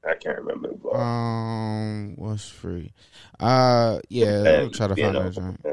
[0.07, 0.69] I can't remember.
[0.69, 0.89] the.
[0.97, 2.91] Um, what's free?
[3.39, 5.33] Uh, yeah, I'll try to find that.
[5.33, 5.65] joint.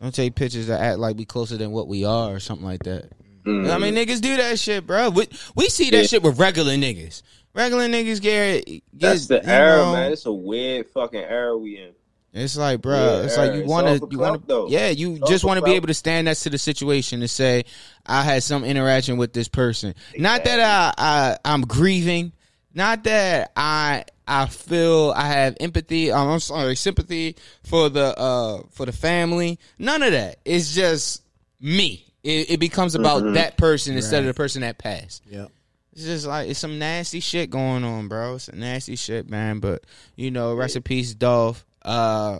[0.00, 2.84] Don't take pictures that act like we closer than what we are or something like
[2.84, 3.10] that.
[3.44, 3.70] Mhm.
[3.72, 5.10] I mean, niggas do that shit, bro.
[5.10, 5.26] We,
[5.56, 6.06] we see that Yeah.
[6.06, 7.22] shit with regular niggas.
[7.54, 10.12] Regular niggas get, get That's the era, know, man.
[10.12, 11.90] It's a weird fucking era we in.
[12.34, 15.30] It's like, bro, Yeah, it's like you want to, you want to, yeah, you It's
[15.30, 17.64] just want to be able to stand next to the situation and say,
[18.06, 19.94] I had some interaction with this person.
[20.16, 22.32] Not that I, I, I'm grieving.
[22.74, 26.12] Not that I, I feel I have empathy.
[26.12, 29.58] Um, I'm sorry, sympathy for the, uh, for the family.
[29.78, 30.38] None of that.
[30.44, 31.22] It's just
[31.60, 32.04] me.
[32.22, 33.34] It, it becomes about Mm-hmm.
[33.34, 35.22] that person instead of the person that passed.
[35.28, 35.46] Yeah.
[35.92, 38.36] It's just like it's some nasty shit going on, bro.
[38.36, 39.58] It's some nasty shit, man.
[39.58, 39.82] But
[40.14, 41.64] you know, rest in peace, Dolph.
[41.82, 42.38] Uh,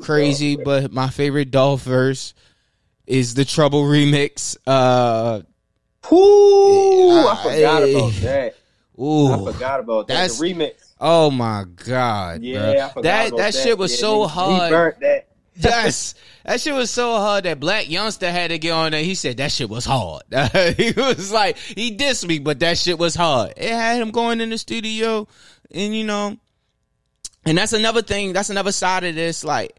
[0.00, 2.34] crazy, but my favorite Dolph verse
[3.06, 4.56] is the Trouble remix.
[4.66, 5.40] Uh,
[6.10, 7.10] Whoo!
[7.10, 7.94] I Ah, forgot hey.
[7.94, 8.56] about that.
[8.98, 10.14] I forgot about that.
[10.14, 10.74] That's- the remix.
[11.00, 12.70] oh my god, Yeah, bro.
[12.70, 14.62] I forgot that about that shit was Yeah, so hard.
[14.64, 15.28] He burnt that.
[15.56, 19.02] yes, that shit was so hard that Black Youngsta had to get on there.
[19.02, 20.22] He said that shit was hard.
[20.76, 23.52] he was like, he dissed me, but that shit was hard.
[23.58, 25.28] It had him going in the studio,
[25.70, 26.38] and you know,
[27.44, 28.32] and that's another thing.
[28.32, 29.44] That's another side of this.
[29.44, 29.78] Like,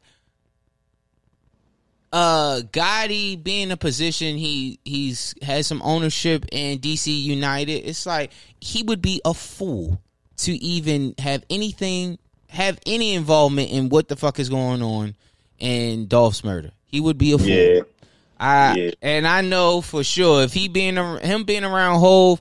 [2.13, 7.89] uh, Gotti being a position he he's has some ownership in DC United.
[7.89, 9.99] It's like he would be a fool
[10.37, 15.15] to even have anything have any involvement in what the fuck is going on
[15.57, 16.69] in Dolph's murder.
[16.85, 17.47] He would be a fool.
[17.47, 17.81] Yeah.
[18.39, 18.91] I Yeah.
[19.01, 22.39] and I know for sure if he being him being around Hove,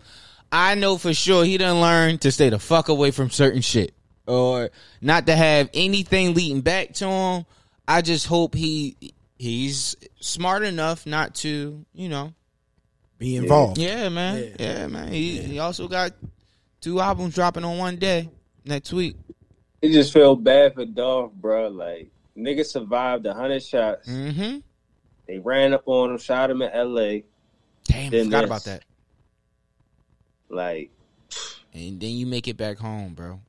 [0.53, 3.95] I know for sure he done learn to stay the fuck away from certain shit
[4.27, 7.47] or not to have anything leading back to him.
[7.89, 12.33] I just hope he he's smart enough not to, you know.
[13.19, 13.77] Be involved.
[13.79, 14.55] Yeah, man.
[14.59, 15.09] Yeah, man.
[15.13, 16.13] He he also got
[16.81, 18.31] two albums dropping on one day
[18.65, 19.17] next week.
[19.81, 21.69] It just felt bad for Dolph, bro.
[21.69, 24.09] Like nigga survived a hundred shots.
[24.09, 24.59] Mm-hmm.
[25.27, 27.25] They ran up on him, shot him in L.A.
[27.85, 28.85] Damn, Then forgot about that.
[30.49, 30.91] Like
[31.73, 33.41] And then you make it back home, bro.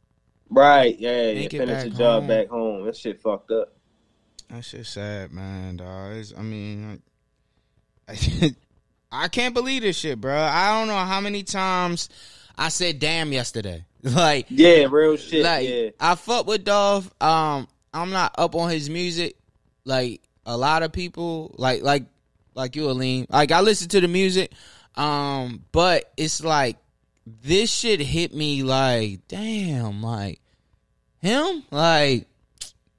[0.50, 2.28] right, yeah, you Make it finish the job home.
[2.28, 2.86] back home.
[2.86, 3.74] That shit fucked up.
[4.54, 6.14] That shit sad, man, dog.
[6.14, 7.02] It's, I mean,
[8.08, 8.56] I,
[9.12, 10.38] I can't believe this shit, bro.
[10.38, 12.08] I don't know how many times
[12.56, 13.86] I said "damn" yesterday.
[14.04, 15.44] Like, Yeah, real shit.
[15.46, 17.10] like yeah, I fuck with Dolph.
[17.20, 19.38] Um, I'm not up on his music.
[19.86, 22.04] Like a lot of people, like like
[22.54, 23.26] like you, Aline.
[23.30, 24.52] Like I listen to the music.
[24.96, 26.78] Um, but it's like
[27.26, 30.42] this shit hit me like, damn, like
[31.22, 32.28] him, like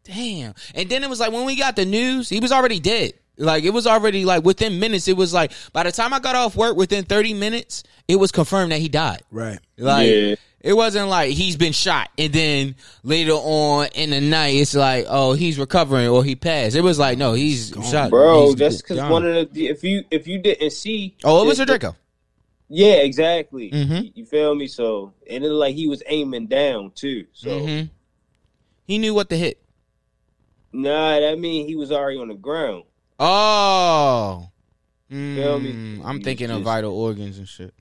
[0.05, 0.55] damn.
[0.75, 3.15] And then it was like when we got the news, he was already dead.
[3.37, 5.09] Like it was already like within minutes.
[5.09, 8.31] It was like by the time I got off work, within 30 minutes, it was
[8.31, 9.23] confirmed that he died.
[9.33, 9.59] Right.
[9.77, 10.35] Like Yeah.
[10.61, 15.07] it wasn't like he's been shot and then later on in the night it's like
[15.09, 16.77] oh he's recovering or he passed.
[16.77, 18.47] It was like no he's shot, bro.
[18.47, 21.17] He's That's because one of the if you if you didn't see.
[21.25, 21.97] oh it was a Draco.
[22.69, 23.71] Yeah, exactly.
[23.73, 24.05] Mhm.
[24.05, 24.69] You, you feel me?
[24.69, 27.27] So and it looked like he was aiming down too.
[27.33, 27.83] So hmm
[28.87, 29.59] He knew what to hit.
[30.75, 32.85] Nah, that mean he was already on the ground.
[33.19, 34.49] Oh,
[35.09, 35.73] Feel me?
[35.73, 37.73] Mm, I'm He thinking was of vital organs and shit.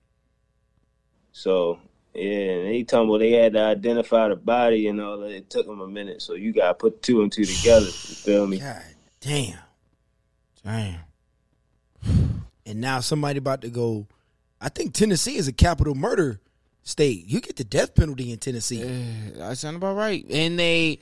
[1.32, 1.80] So
[2.14, 5.32] yeah, and he told me they had to identify the body and all that.
[5.32, 7.88] It took them a minute, so you got to put two and two together.
[7.88, 8.60] You feel me?
[8.60, 8.84] God
[9.20, 9.58] damn.
[10.64, 11.00] Damn.
[12.66, 14.06] And now somebody about to go.
[14.62, 16.40] I think Tennessee is a capital murder
[16.84, 17.26] state.
[17.26, 18.84] You get the death penalty in Tennessee.
[18.84, 20.26] Yeah, that sound about right.
[20.30, 21.00] And they,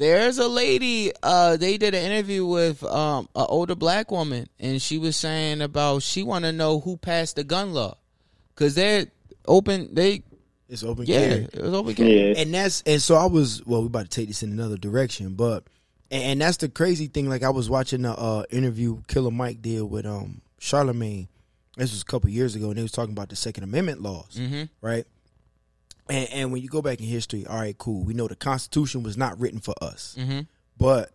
[0.00, 1.12] there's a lady.
[1.22, 5.60] Uh, they did an interview with um an older black woman, and she was saying
[5.60, 7.96] about she want to know who passed the gun law,
[8.56, 9.06] cause they're
[9.46, 9.94] open.
[9.94, 10.22] They
[10.68, 11.48] It's open yeah, carry.
[11.52, 12.30] it was open carry.
[12.32, 12.34] Yeah.
[12.40, 13.82] and that's and so I was well.
[13.82, 15.64] We about to take this in another direction, but
[16.10, 17.28] and, and that's the crazy thing.
[17.28, 21.28] Like I was watching the uh, interview Killer Mike did with um Charlemagne.
[21.76, 24.34] This was a couple years ago, and they was talking about the Second Amendment laws,
[24.36, 24.68] Mhm.
[24.80, 25.06] right?
[26.10, 28.02] And, and when you go back in history, all right, cool.
[28.04, 30.46] We know the Constitution was not written for us, Mhm.
[30.76, 31.12] but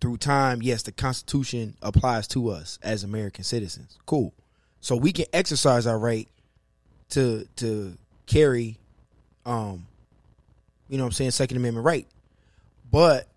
[0.00, 3.96] through time, yes, the Constitution applies to us as American citizens.
[4.06, 4.32] Cool.
[4.80, 6.28] So we can exercise our right
[7.10, 8.78] to to carry,
[9.46, 9.86] um,
[10.88, 12.06] you know, what I'm saying Second Amendment right,
[12.90, 13.28] but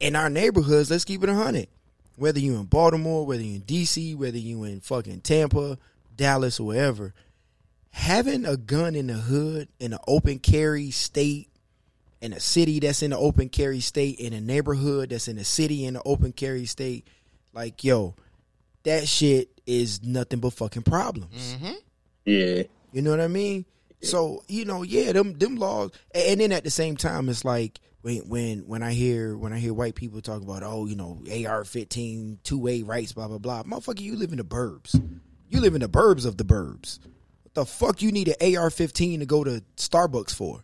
[0.00, 1.68] in our neighborhoods, let's keep it a hundred.
[2.16, 5.78] Whether you in Baltimore, whether you in DC, whether you in fucking Tampa,
[6.16, 7.12] Dallas, or wherever,
[7.94, 11.48] having a gun in the hood in an open carry state,
[12.20, 15.44] in a city that's in an open carry state, in a neighborhood that's in a
[15.44, 17.06] city in an open carry state,
[17.52, 18.16] like yo,
[18.82, 21.54] that shit is nothing but fucking problems.
[21.54, 21.72] Mm-hmm.
[22.24, 22.62] Yeah.
[22.92, 23.64] You know what I mean?
[24.02, 27.44] So you know, yeah, them them laws, and and then at the same time, it's
[27.44, 30.96] like when when when I hear when I hear white people talk about oh you
[30.96, 35.00] know AR 15 two way rights blah blah blah, motherfucker, you live in the burbs,
[35.48, 36.98] you live in the burbs of the burbs.
[37.54, 40.62] What the fuck you need an AR 15 to go to Starbucks for?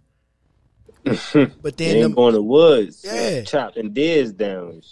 [1.04, 3.02] but They then ain't them, going to woods.
[3.04, 3.42] Yeah.
[3.42, 4.82] Chopping deers down.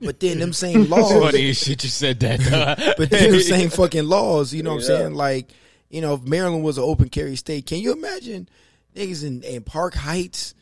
[0.00, 2.94] but then them same laws, Funny as shit you said that.
[2.98, 5.14] but then the same fucking laws, you know what I'm saying?
[5.14, 5.50] Like,
[5.88, 8.46] you know, if Maryland was an open carry state, can you imagine
[8.94, 10.54] niggas in, in Park Heights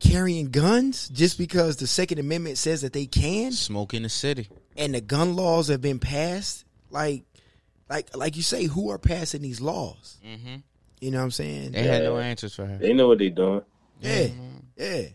[0.00, 4.48] carrying guns just because the Second Amendment says that they can Smoke in the city.
[4.76, 6.64] and the gun laws have been passed?
[6.90, 7.22] Like,
[7.94, 10.18] like, like you say, who are passing these laws?
[10.26, 10.56] Mm-hmm.
[11.00, 11.72] You know what I'm saying?
[11.72, 12.76] They had no answers for her.
[12.76, 13.62] They know what they're doing.
[14.00, 14.28] Yeah,
[14.76, 15.06] yeah.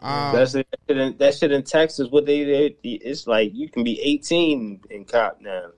[0.00, 0.68] Um, That's it.
[0.70, 2.08] That shit in, that shit in Texas.
[2.08, 5.70] What they, they it's like you can be 18 in cop now.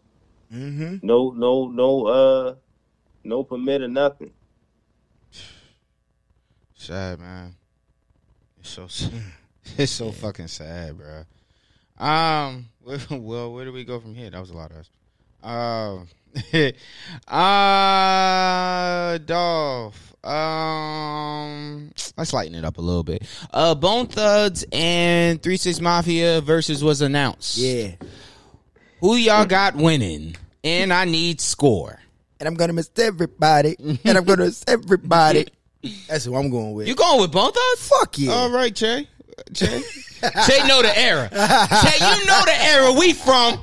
[0.52, 0.96] Mm-hmm.
[1.02, 2.54] No, no, no, uh,
[3.24, 4.32] no permit or nothing.
[6.74, 7.54] sad, man.
[8.58, 9.12] It's so sad.
[9.76, 11.24] It's so fucking sad, bro.
[12.04, 12.70] Um,
[13.10, 14.28] well, where do we go from here?
[14.28, 14.90] That was a lot of us.
[15.42, 16.08] Um,
[17.28, 20.10] uh, Dolph.
[20.24, 23.22] Um, let's lighten it up a little bit.
[23.52, 27.56] Uh, Bone Thugs and Three Six Mafia versus was announced.
[27.56, 27.92] Yeah.
[29.00, 30.36] Who y'all got winning?
[30.62, 31.98] And I need score.
[32.38, 33.76] And I'm gonna miss everybody.
[33.78, 35.46] and I'm gonna miss everybody.
[36.08, 36.86] That's who I'm going with.
[36.86, 37.88] You going with Bone Thugs?
[37.88, 38.32] Fuck yeah.
[38.32, 39.08] All right, Jay.
[39.52, 39.80] Jay.
[40.20, 41.28] Jay know the era.
[41.32, 43.58] Jay, you know the era we from.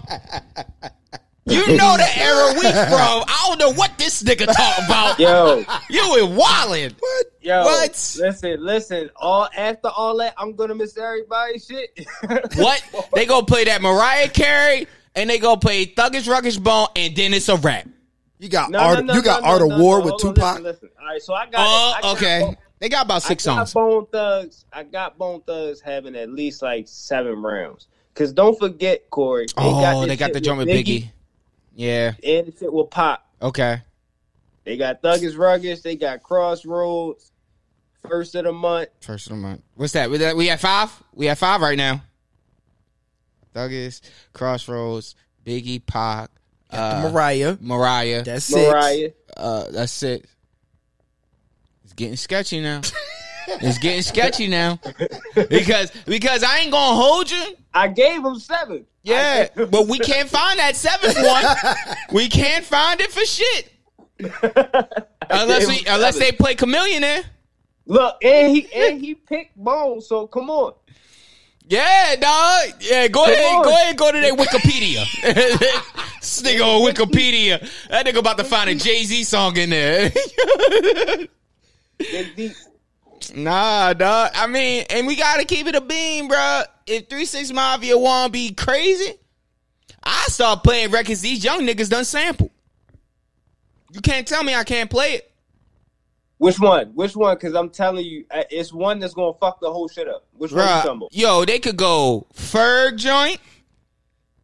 [1.49, 3.23] You know the era we from.
[3.27, 5.19] I don't know what this nigga talk about.
[5.19, 6.93] Yo, You in wildin'.
[6.99, 7.25] what?
[7.41, 7.91] yo, What?
[8.19, 9.09] Listen, listen.
[9.15, 11.59] All after all that, I'm gonna miss everybody.
[11.59, 12.05] Shit.
[12.55, 12.81] What?
[13.13, 17.33] They gonna play that Mariah Carey and they gonna play Thuggish Ruggish Bone and then
[17.33, 17.87] it's a rap.
[18.39, 18.99] You got No, art.
[18.99, 20.05] no, no, you got no, Art no, of no, War no.
[20.05, 20.53] with Hold on, Tupac.
[20.61, 20.89] Listen, listen.
[20.99, 21.53] All right, so I got.
[21.59, 22.39] Oh, I okay.
[22.41, 23.73] Bone- They got about six I got songs.
[23.73, 24.65] Bone Thugs.
[24.71, 27.87] I got Bone Thugs having at least like seven rounds.
[28.13, 29.45] Cause don't forget, Corey.
[29.45, 31.09] They Oh, this they got the joint with Biggie.
[31.77, 32.13] Yeah.
[32.23, 33.25] and the shit with Pop.
[33.41, 33.81] Okay.
[34.65, 35.81] They got Thuggish Ruggish.
[35.83, 37.31] They got Crossroads.
[38.09, 38.89] First of the month.
[39.01, 39.61] First of the month.
[39.75, 40.09] What's that?
[40.09, 40.91] We- We have five?
[41.13, 42.01] We have five right now.
[43.55, 44.01] Thuggish,
[44.33, 46.29] Crossroads, Biggie, Pac,
[46.71, 47.57] uh, Mariah.
[47.61, 48.23] Mariah.
[48.23, 48.59] That's six.
[48.71, 49.11] Mariah.
[49.35, 50.25] Uh, that's it.
[51.83, 52.81] It's getting sketchy now.
[53.47, 54.79] it's getting sketchy now
[55.49, 57.55] because because I ain't gonna hold you.
[57.73, 58.85] I gave him seven.
[59.03, 61.75] Yeah, but we can't find that seventh one.
[62.11, 63.71] We can't find it for shit
[65.29, 67.23] unless we unless they play Chameleon there.
[67.85, 70.01] Look, and he and he picked Bone.
[70.01, 70.73] So come on.
[71.69, 72.81] Yeah, dog.
[72.81, 73.63] Yeah, go ahead, on.
[73.63, 75.05] go ahead, go to their Wikipedia.
[76.19, 77.59] this nigga on Wikipedia.
[77.89, 80.09] That nigga about to find a Jay Z song in there.
[82.35, 82.53] Deep.
[83.35, 84.31] Nah, dog.
[84.35, 86.63] I mean, and we gotta keep it a beam, bro.
[86.85, 89.13] If Three Six Mafia wanna be crazy,
[90.03, 92.51] I start playing records these young niggas done sample.
[93.91, 95.31] You can't tell me I can't play it.
[96.37, 96.89] Which one?
[96.93, 97.35] Which one?
[97.35, 100.25] Because I'm telling you, uh, it's one that's gonna fuck the whole shit up.
[100.37, 100.67] Which one?
[100.67, 101.09] Bruh, about?
[101.11, 103.39] yo, they could go Ferg joint.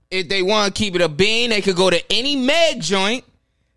[0.10, 3.24] If they want to keep it a bean, they could go to any Meg joint.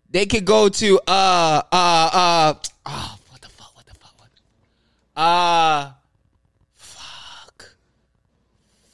[0.09, 2.53] They could go to uh uh uh
[2.85, 4.41] oh what the fuck what the fuck what the,
[5.17, 5.91] uh
[6.73, 7.71] fuck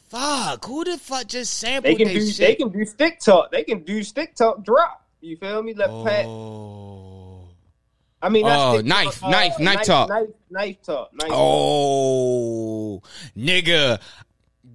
[0.08, 2.26] fuck who the fuck just sampled They can they do.
[2.26, 2.38] shit?
[2.38, 3.52] They can do stick talk.
[3.52, 5.06] They can do stick talk drop.
[5.22, 5.74] You feel me?
[5.74, 6.26] Let Pat.
[6.26, 7.50] oh
[8.22, 10.08] I mean, Oh, knife, talk, knife, knife talk.
[10.10, 11.14] Knife, knife talk.
[11.14, 11.36] Knife talk.
[11.38, 13.02] Oh,
[13.38, 14.00] nigga.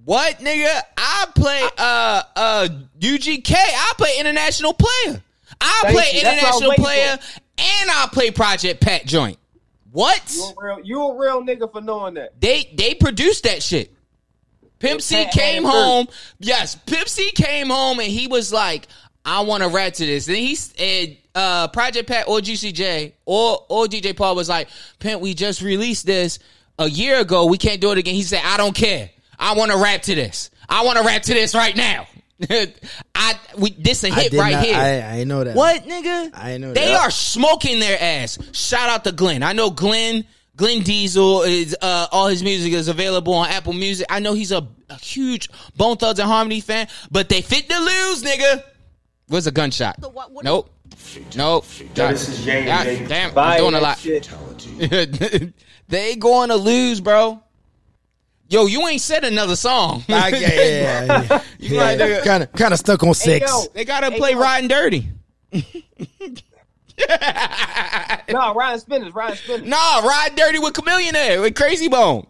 [0.05, 0.81] What, nigga?
[0.95, 2.67] I play uh uh
[2.99, 3.51] UGK.
[3.55, 5.21] I play international player.
[5.59, 6.21] I Thank play you.
[6.23, 7.19] That's what I was international player
[7.57, 9.37] and I play Project Pat joint.
[9.91, 10.33] What?
[10.35, 12.39] You a real, you a real nigga for knowing that.
[12.39, 13.93] They they produced that shit.
[14.79, 16.07] Pimp C came home.
[16.39, 18.87] Yes, Pimp C came home and he was like,
[19.25, 20.25] I want to rap to this.
[20.25, 24.69] Then he and, uh, Project Pat or Juicy J or or DJ Paul was like,
[24.99, 26.39] Pimp, we just released this
[26.77, 27.45] a year ago.
[27.45, 28.15] We can't do it again.
[28.15, 29.09] He said, I don't care.
[29.37, 30.49] I want to rap to this.
[30.67, 32.07] I want to rap to this right now.
[33.15, 34.75] I we this a hit right not- here.
[34.77, 35.55] I, I know that.
[35.55, 36.31] What nigga?
[36.33, 37.01] I know They that.
[37.01, 38.37] are smoking their ass.
[38.53, 39.43] Shout out to Glenn.
[39.43, 40.25] I know Glenn.
[40.55, 44.05] Glenn Diesel is uh, all his music is available on Apple Music.
[44.09, 47.79] I know he's a, a huge Bone Thugs and Harmony fan, but they fit to
[47.79, 48.63] lose, nigga.
[49.29, 49.99] Where's a gunshot?
[50.43, 50.69] Nope.
[51.37, 51.65] Nope.
[51.93, 53.97] this is Jay God damn, Buy I'm doing a lot.
[55.87, 57.41] they going to lose, bro.
[58.49, 60.03] Yo, you ain't said another song.
[60.09, 61.43] I, yeah, yeah, yeah.
[61.59, 63.51] You like, nigga, Kind of, kind of stuck on Hey, six.
[63.51, 64.39] yo, they gotta Hey, play yo.
[64.39, 65.07] Riding Dirty.
[68.29, 69.67] no, Ridin' Spinners, Ridin' Spinners.
[69.67, 72.25] Nah, Ride Dirty with Chamillionaire there with Krayzie Bone.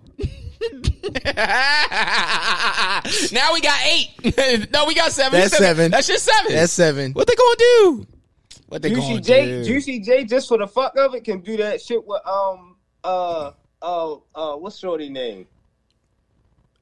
[3.31, 4.71] now we got eight.
[4.73, 5.39] no, we got seven.
[5.39, 5.65] That's Seven.
[5.77, 5.91] seven.
[5.91, 6.53] That's just seven.
[6.53, 7.13] That's seven.
[7.13, 8.07] What they gonna do?
[8.67, 9.63] What they Juicy gonna J, do?
[9.65, 13.51] Juicy J, just for the fuck of it, can do that shit with um uh
[13.81, 15.47] uh uh what's shorty name?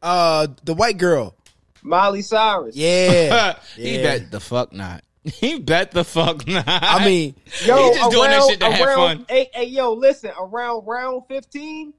[0.02, 1.36] Uh, the white girl.
[1.82, 2.76] Miley Cyrus.
[2.76, 4.04] Yeah, he Yeah.
[4.20, 5.04] bet the fuck not.
[5.24, 6.64] He bet the fuck not.
[6.68, 9.26] I mean, Yo, He just doing that shit to have around, fun.
[9.28, 11.94] Hey, hey, yo, listen, around round fifteen,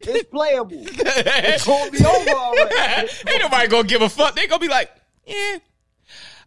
[0.00, 0.76] it's playable.
[0.86, 3.08] it's gonna be over already.
[3.28, 4.34] Ain't nobody gonna give a fuck.
[4.36, 4.90] They gonna be like,
[5.26, 5.56] yeah.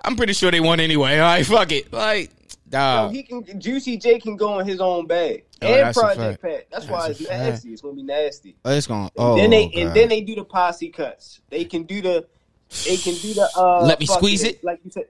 [0.01, 1.17] I'm pretty sure they won anyway.
[1.17, 1.91] All right, fuck it.
[1.91, 2.29] Like,
[2.71, 3.11] Yo, dog.
[3.11, 5.45] he can Juicy J can go in his own bag.
[5.61, 6.41] Oh, and that's Project fact.
[6.41, 6.67] Pat.
[6.71, 7.31] That's, why it's fact.
[7.31, 7.69] nasty.
[7.73, 8.55] It's gonna be nasty.
[8.63, 9.03] Oh, it's gonna.
[9.05, 9.75] And Oh, then they God.
[9.81, 11.41] and then they do the posse cuts.
[11.49, 12.27] They can do the
[12.85, 14.63] they can do the uh Let me squeeze it?
[14.63, 15.05] Like you said.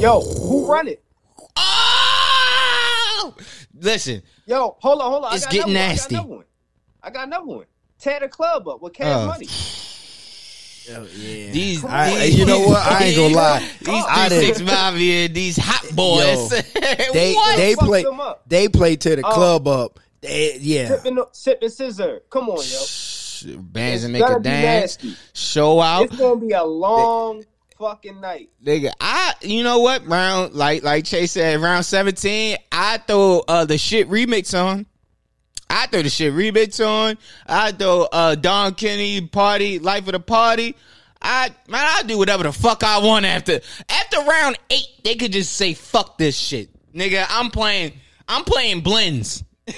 [0.00, 1.02] Yo, who run it?
[1.56, 3.34] Oh!
[3.78, 5.34] Listen, Yo, hold on, hold on.
[5.34, 6.16] It's I got getting nasty.
[6.16, 6.22] One.
[6.22, 6.44] I got another one.
[7.02, 7.66] I got another one.
[7.98, 9.26] Tear the club up with Cash Oh.
[9.26, 9.46] Money.
[10.88, 11.50] Yeah.
[11.52, 12.86] these, I- these- you know what?
[12.86, 13.58] I ain't gonna lie.
[13.80, 16.50] These I three didn't- six mafia, these hot boys.
[17.12, 17.56] They what?
[17.56, 18.42] they Fuck play them up.
[18.48, 19.30] they play to the Oh.
[19.32, 20.00] club up.
[20.20, 22.20] They, yeah, Sipping, sipping sizzurp.
[22.30, 23.58] Come on, yo.
[23.62, 25.18] bands It's and make gonna a be dance, nasty.
[25.34, 26.04] show out.
[26.06, 27.44] It's gonna be a long
[27.78, 28.48] fucking night.
[28.64, 33.64] Nigga, I you know what round like like Chase said round seventeen, I throw uh
[33.66, 34.86] the shit remix on.
[35.74, 37.18] I throw the shit remix on.
[37.46, 40.76] I throw uh Don Kenny party life of the party.
[41.20, 44.86] I man, I do whatever the fuck I want after after round eight.
[45.02, 47.26] They could just say fuck this shit, nigga.
[47.28, 47.94] I'm playing.
[48.28, 49.42] I'm playing blends.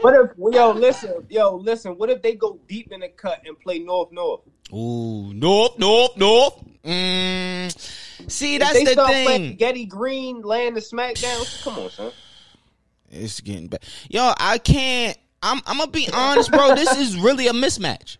[0.00, 1.92] What if yo listen, yo listen?
[1.98, 4.40] What if they go deep in the cut and play North North?
[4.72, 6.54] Ooh, North North North.
[6.82, 9.56] Mm, see, that's they the start thing.
[9.56, 11.62] Getty Green, Land the SmackDown.
[11.64, 12.12] Come on, son.
[13.10, 13.82] It's getting bad.
[14.08, 15.16] Yo, I can't.
[15.42, 15.60] I'm.
[15.66, 16.74] I'm gonna be honest, bro.
[16.74, 18.16] This is really a mismatch.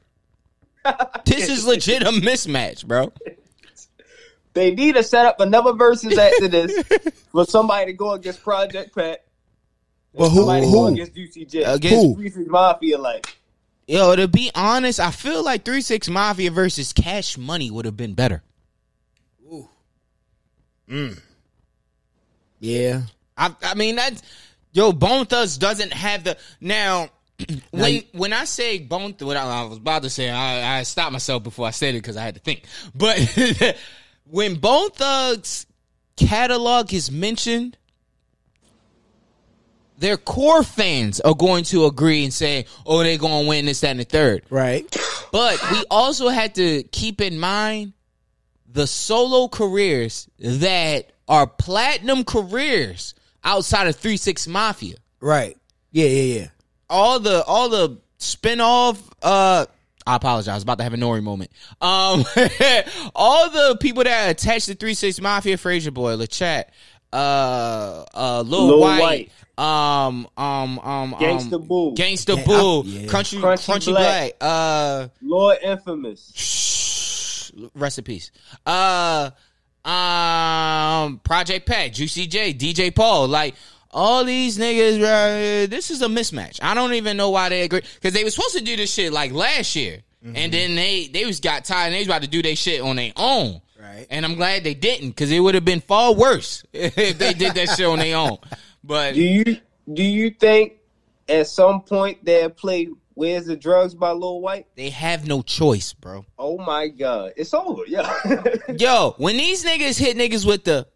[1.27, 3.13] This is legit a mismatch, bro.
[4.55, 6.83] They need to set up another versus after this
[7.31, 9.25] for somebody to go against Project Pat.
[10.15, 10.73] But who- somebody who?
[10.73, 11.63] go against Juicy J.
[11.63, 12.15] Against- Who?
[12.17, 13.37] Three Six Mafia, like
[13.87, 17.97] Yo, to be honest, I feel like Three Six Mafia versus Cash Money would have
[17.97, 18.43] been better.
[19.53, 19.69] Ooh.
[20.89, 21.21] Mm.
[22.59, 23.03] Yeah.
[23.37, 23.55] I.
[23.63, 24.23] I mean that's.
[24.73, 27.09] Yo, Bone Thugs doesn't have the now.
[27.71, 30.83] When when I say Bone, Thugs, what I, I was about to say, I, I
[30.83, 32.65] stopped myself before I said it because I had to think.
[32.95, 33.19] But
[34.25, 35.67] when Bone Thugs
[36.17, 37.79] catalog is mentioned,
[39.97, 43.81] their core fans are going to agree and say, "Oh, they're going to win this,
[43.81, 44.45] that, and the third.
[44.51, 44.85] Right.
[45.33, 47.93] But we also had to keep in mind
[48.67, 54.97] the solo careers that are platinum careers outside of Three Six Mafia.
[55.21, 55.57] Right.
[55.93, 56.07] Yeah.
[56.07, 56.39] Yeah.
[56.41, 56.47] Yeah.
[56.89, 59.67] All the all the spin-off uh
[60.07, 60.49] I apologize.
[60.49, 61.51] I was about to have a Nori moment.
[61.81, 62.25] Um,
[63.15, 66.73] all the people that attached to Three Six Mafia, Frayser Boy, La Chat,
[67.13, 71.95] uh, uh, Lil, Lil Wyte, um, um, um, Gangsta um, Boo.
[71.95, 73.07] Gangsta Yeah, I- Boo, yeah.
[73.09, 74.39] Crunchy, Crunchy Crunchy, Black.
[74.39, 77.53] Black, uh, Lord Infamous.
[77.75, 78.31] rest in peace.
[78.65, 79.31] Uh,
[79.85, 83.55] um, Project Pat, Juicy J, DJ Paul, like
[83.91, 85.03] all these niggas.
[85.03, 86.59] Uh, this is a mismatch.
[86.63, 89.13] I don't even know why they agree because they were supposed to do this shit
[89.13, 92.29] like last year, and then they they was got tired and they was about to
[92.29, 93.61] do their shit on their own.
[93.81, 94.07] Right.
[94.11, 97.55] And I'm glad they didn't because it would have been far worse if they did
[97.55, 98.39] that shit on their own.
[98.85, 99.57] But Do you
[99.93, 100.75] do you think
[101.29, 104.67] at some point they'll play Where's the Drugs by Lil Wyte?
[104.77, 106.25] they have no choice, bro.
[106.39, 107.33] Oh my god.
[107.37, 108.13] It's over, yeah.
[108.79, 110.87] Yo, when these niggas hit niggas with the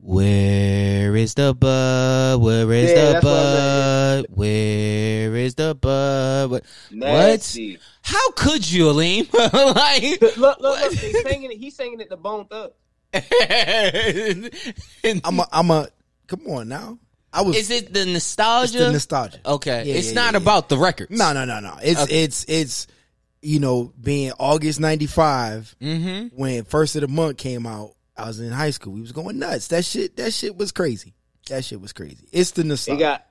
[0.00, 2.40] where is the bud?
[2.40, 4.26] Where is Yeah, the that's what I'm bud?
[4.30, 6.50] Where is the bud?
[6.52, 6.64] What?
[6.92, 7.78] Nasty.
[8.02, 9.30] How could you, Aleem?
[9.74, 10.92] like, Look, look, look, look.
[10.92, 11.58] They singing it.
[11.58, 12.72] He's singing it to Bone Thug.
[15.24, 15.88] I'm a, I'm a.
[16.28, 16.98] Come on now.
[17.32, 17.56] I was.
[17.56, 18.78] Is it the it's nostalgia?
[18.78, 19.38] the nostalgia?
[19.44, 21.10] Okay, Yeah, it's yeah, not yeah, about the records.
[21.10, 21.76] No, no, no, no.
[21.82, 22.22] It's Okay.
[22.24, 22.86] it's it's
[23.42, 26.36] you know being August '95 Mm-hmm.
[26.36, 27.92] when first of the month came out.
[28.16, 28.94] I was in high school.
[28.94, 29.68] We was going nuts.
[29.68, 30.16] That shit.
[30.16, 31.14] That shit was crazy.
[31.48, 32.26] That shit was crazy.
[32.32, 32.98] It's the They nostalgia.
[33.00, 33.24] got.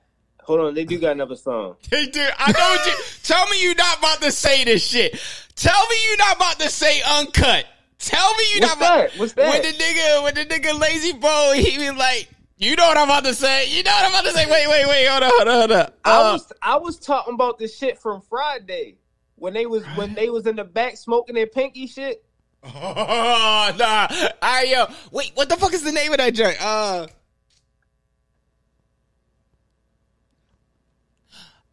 [0.44, 1.76] Hold on, they do got another song.
[1.90, 2.94] Hey, dude, I know what you.
[3.22, 5.20] tell me you not about to say this shit.
[5.56, 7.66] Tell me you not about to say uncut.
[7.98, 9.10] Tell me you What's not about.
[9.10, 9.18] that?
[9.18, 9.50] What's that?
[9.50, 12.28] When the nigga, when the nigga lazy bro, he be like,
[12.58, 13.68] you know what I'm about to say.
[13.70, 14.46] You know what I'm about to say.
[14.50, 15.06] Wait, wait, wait.
[15.06, 15.92] Hold on, hold on, hold on.
[16.04, 18.98] I Uh, was I was talking about the shit from Friday
[19.36, 22.24] when they was when they was in the back smoking their pinky shit.
[22.64, 24.08] Oh, nah.
[24.42, 24.86] Right, yo.
[25.12, 26.56] Wait, what the fuck is the name of that joint?
[26.60, 27.06] Uh,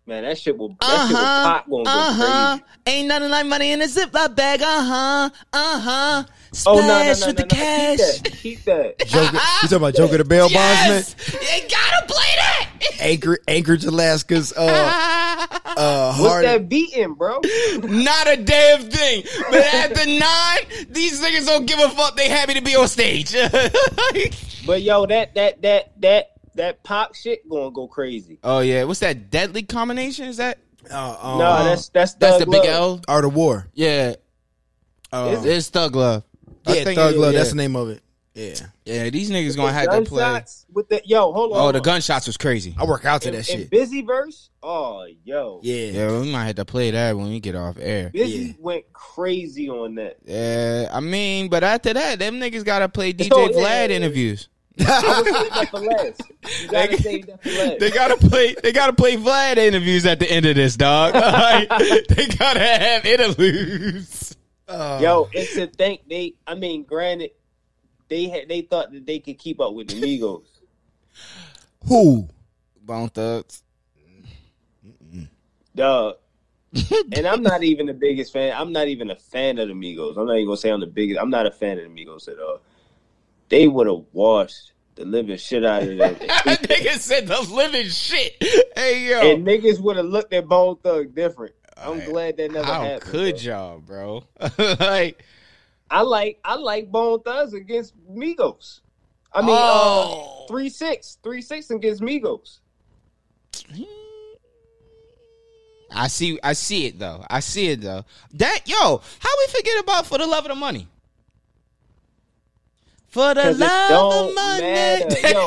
[0.07, 1.43] Man, that shit will that uh shit will huh.
[1.43, 2.57] pop gonna Uh huh.
[2.57, 2.63] crazy.
[2.85, 4.61] Ain't nothing like money in a Ziploc bag.
[4.61, 5.29] Uh huh.
[5.51, 6.23] Uh huh.
[6.65, 7.47] Oh no no no with no, the no.
[7.47, 8.21] cash.
[8.41, 8.97] Keep that.
[8.99, 9.07] Keep that.
[9.07, 11.41] Joker, you talking about Joker the Bail Yes, Bondsman?
[11.41, 12.69] you gotta play that.
[12.99, 14.61] Anchor, Anchorage, Alaska's uh
[15.65, 16.45] uh What's hard.
[16.45, 17.39] that beating, bro?
[17.83, 19.23] Not a damn thing.
[19.49, 22.15] But at the nine, these niggas don't give a fuck.
[22.15, 23.35] They happy to be on stage.
[24.65, 28.39] But yo, that that that that that pop shit gonna go crazy.
[28.43, 30.25] oh yeah, what's that deadly combination?
[30.25, 30.57] Is that
[30.89, 32.99] Uh, um, no, that's that's that's Thug the big L?
[33.07, 33.67] Art of War.
[33.75, 34.15] Yeah,
[35.11, 36.23] Uh, it's Thug Love.
[36.65, 37.33] I yeah, think Thug it- Love.
[37.33, 37.39] yeah.
[37.39, 38.01] That's the name of it.
[38.33, 38.53] Yeah,
[38.83, 40.43] Yeah, these niggas gonna have to play.
[40.73, 41.31] With the yo.
[41.31, 41.57] Hold on.
[41.57, 42.75] Oh, the gunshots was crazy.
[42.77, 43.69] I work out to And, that shit.
[43.69, 44.49] Busy verse.
[44.61, 45.61] Oh, yo.
[45.63, 48.09] Yeah, Yeah, we might have to play that when we get off air.
[48.09, 48.53] Busy Yeah.
[48.59, 50.17] went crazy on that.
[50.25, 53.95] Yeah, I mean, but after that, them niggas gotta play DJ Oh, Vlad yeah, yeah.
[53.95, 54.49] interviews.
[54.85, 56.21] I would save that for last.
[56.61, 57.79] You gotta They- save that for last.
[57.79, 58.55] They gotta play.
[58.61, 61.13] They gotta play Vlad interviews at the end of this, dog.
[61.13, 61.69] Like,
[62.09, 64.35] they gotta have interludes.
[64.67, 67.31] Uh, yo, and to think they, I mean, granted,
[68.09, 70.45] they had they thought that they could keep up with the Migos.
[71.87, 72.27] who?
[72.81, 73.63] Bone Thugs.
[75.75, 76.15] Dog.
[77.15, 78.53] and I'm not even the biggest fan.
[78.55, 80.17] I'm not even a fan of the Migos.
[80.17, 81.19] I'm not even gonna say I'm the biggest.
[81.19, 82.59] I'm not a fan of the Migos at all.
[83.49, 86.19] They would have washed the living shit out of that.
[86.45, 88.35] That nigga said the living shit.
[88.75, 91.55] Hey yo, and niggas would have looked at Bone Thug different.
[91.77, 93.01] I'm glad that never how happened.
[93.11, 93.43] could bro.
[93.43, 94.23] y'all, bro?
[94.79, 95.23] like,
[95.89, 98.79] I like I like Bone Thugs against Migos.
[99.33, 100.43] I mean, Oh.
[100.43, 102.59] uh, three six, three six against Migos.
[105.91, 106.39] I see.
[106.43, 107.23] I see it though.
[107.29, 108.03] I see it though.
[108.33, 110.87] That yo, how we forget about for the love of the money?
[113.07, 114.61] For the love of money.
[114.61, 115.45] matter.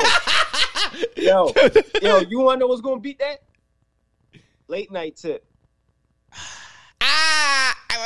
[1.17, 1.53] Yo,
[2.01, 3.41] yo, you wanna know what's gonna beat that?
[4.67, 5.45] Late night tip.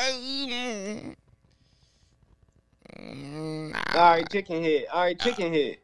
[0.05, 0.11] Ah.
[0.11, 1.15] mm,
[2.99, 4.85] mm, All right, chicken head.
[4.93, 5.77] All right, chicken head.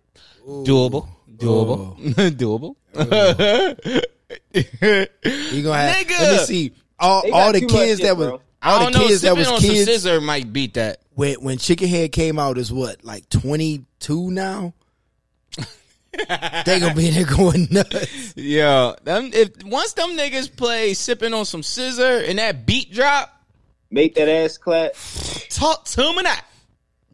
[0.45, 1.07] Doable.
[1.38, 1.97] Doable.
[2.32, 2.76] Doable.
[4.53, 5.95] You gonna have?
[5.95, 6.20] Nigga.
[6.20, 6.72] Let me see.
[6.99, 8.41] All They all the kids shit, that was bro.
[8.61, 9.07] I all don't the know.
[9.07, 10.99] kids that was on some kids sizzurp might beat that.
[11.15, 14.74] when when Chicken Head came out is what like twenty two now.
[16.11, 18.34] they gonna be there going nuts.
[18.36, 23.39] Yo, them if once them niggas play sipping on some sizzurp and that beat drop,
[23.92, 24.94] Make that ass clap.
[25.50, 26.46] talk to me that.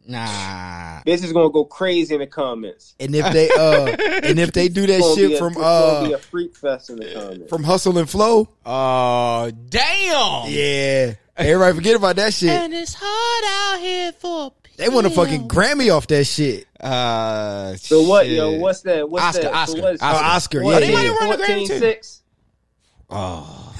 [0.08, 1.00] Nah.
[1.04, 2.94] Bitch is gonna go crazy in the comments.
[3.00, 3.86] And if they uh
[4.22, 6.90] and if they do that shit be a- from it's be uh a freak fest
[6.90, 7.48] in the comments.
[7.50, 10.48] from Hustle and Flow, Oh damn.
[10.50, 12.50] yeah, everybody forget about that shit.
[12.50, 13.44] And it's hard
[13.78, 16.66] out here for They want a fucking Grammy off that shit.
[16.78, 18.36] Uh, So what, shit.
[18.36, 18.58] yo?
[18.58, 19.08] What's that?
[19.10, 19.54] What's Oscar, that?
[19.54, 20.14] Oscar, so what is, Oscar.
[20.24, 21.80] Oh, Oscar, what yeah, is they might it, have won the Grammy, too.
[21.80, 22.20] 14-6?
[23.10, 23.72] Oh.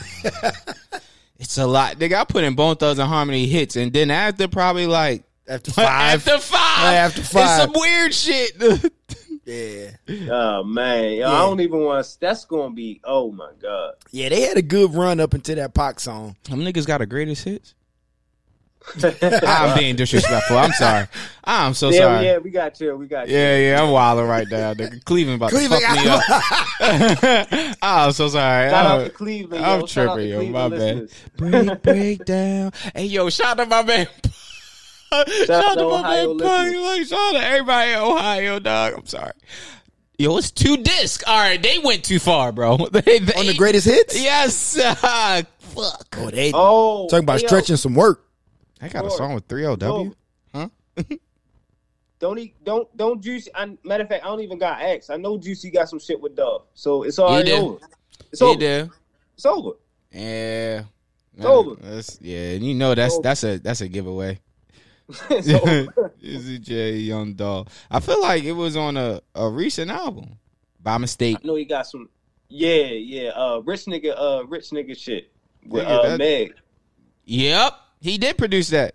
[1.39, 2.14] it's a lot, nigga.
[2.14, 5.84] I put in Bone Thugs and Harmony hits, and then after probably like After five,
[6.26, 8.93] after five, After five, it's some weird shit.
[9.45, 9.91] yeah,
[10.32, 11.32] Oh man, yo, Yeah.
[11.32, 12.20] I don't even want to.
[12.20, 13.01] That's gonna be.
[13.05, 13.95] Oh my god.
[14.11, 16.37] yeah, they had a good run up into that Pac song.
[16.45, 17.74] Them niggas got a greatest hits.
[19.03, 20.57] I'm being disrespectful.
[20.57, 21.07] I'm sorry.
[21.45, 22.26] I'm so yeah, sorry.
[22.26, 22.97] yeah, we got you.
[22.97, 23.37] We got you.
[23.37, 25.05] Yeah, yeah, I'm wilding right now, nigga.
[25.05, 26.05] Cleveland about Cleveland to fuck
[26.80, 27.78] me up.
[27.82, 28.70] I'm so sorry.
[28.70, 29.64] Shout I'm, out to Cleveland.
[29.64, 29.87] I'm yo.
[29.87, 30.51] Shout tripping, to yo.
[30.51, 31.37] My Cleveland bad.
[31.37, 32.72] Break, break down.
[32.95, 34.07] Hey, yo, shout out to my man.
[35.12, 36.47] shout out out to to my Ohio man.
[36.47, 36.76] Punk.
[36.76, 38.95] Like, shout out to everybody in Ohio, dog.
[38.95, 39.32] I'm sorry.
[40.18, 41.22] Yo, it's two discs.
[41.26, 42.78] All right, they went too far, bro.
[42.91, 44.18] They, they, On the greatest hits.
[44.20, 44.78] Yes.
[44.78, 46.16] Uh, fuck.
[46.18, 48.25] Oh, they Oh, talking about yo, stretching some work.
[48.80, 50.14] I got a song with 3LW.
[50.54, 50.68] Huh?
[52.18, 53.50] Don't he, don't don't Juicy.
[53.54, 55.10] I, matter of fact, I don't even got X.
[55.10, 57.60] I know Juicy got some shit with Dove, so it's already did.
[57.60, 57.78] over.
[58.32, 58.58] It's He over.
[58.58, 58.90] did.
[59.34, 59.70] It's over.
[60.10, 60.84] Yeah.
[61.36, 61.74] It's over.
[61.78, 64.40] That's, yeah, and you know that's that's a that's a giveaway.
[65.12, 65.86] so,
[66.22, 67.68] Izzy J, Young Doll.
[67.90, 70.38] I feel like it was on a, a recent album
[70.82, 71.36] by mistake.
[71.44, 72.08] I know he got some.
[72.48, 73.28] Yeah, yeah.
[73.30, 75.30] Uh, rich nigga, uh, rich nigga shit
[75.66, 76.54] with Nigga, uh, that- Meg.
[77.26, 78.94] Yep, he did produce that.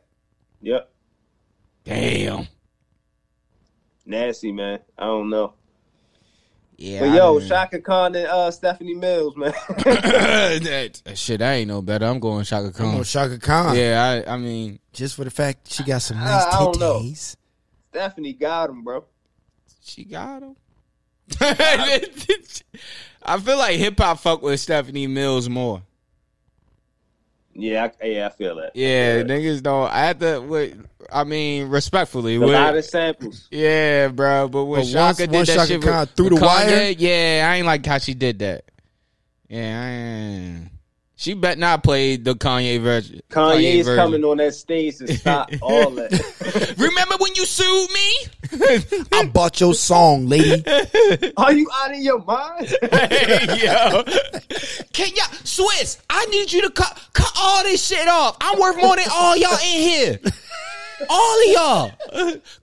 [0.61, 0.89] Yep,
[1.85, 2.47] Damn.
[4.05, 4.79] nasty man.
[4.97, 5.53] I don't know,
[6.77, 6.99] Yeah.
[7.01, 9.53] but yo, didn't- Chaka Khan and uh, Stephanie Mills, man.
[9.77, 12.05] that, that shit, I ain't no better.
[12.05, 12.95] I'm going Chaka I'm Khan.
[12.97, 13.75] on Chaka Khan.
[13.75, 16.79] Yeah, I, I mean, Just for the fact she got some I- nice I don't
[16.79, 16.99] know.
[17.01, 17.35] titties.
[17.89, 19.03] Stephanie got him, bro.
[19.83, 20.55] she got him.
[21.41, 25.81] I feel like hip hop fuck with Stephanie Mills more.
[27.53, 28.71] Yeah, I, yeah, I feel that.
[28.75, 29.33] Yeah, I feel that.
[29.33, 29.91] niggas don't.
[29.91, 30.39] I had to.
[30.39, 33.47] With, I mean, respectfully, a with, lot of samples.
[33.51, 34.47] yeah, bro.
[34.47, 36.45] But when But Chaka once- did once that Chaka shit Khan with, threw with the
[36.45, 38.63] wire- yeah, I ain't like how she did that.
[39.49, 40.69] Yeah, I ain't.
[41.21, 43.21] She bet not play the Kanye version.
[43.29, 44.03] Kanye Kanye's version.
[44.03, 46.73] coming on that stage to stop all that.
[46.79, 49.05] Remember when you sued me?
[49.11, 50.63] I bought your song, lady.
[51.37, 52.71] Are you out of your mind?
[52.71, 54.03] Yo,
[54.93, 55.99] can y'all Swizz?
[56.09, 58.37] I need you to cut cut all this shit off.
[58.41, 60.19] I'm worth more than all y'all in here.
[61.07, 61.91] All of y'all,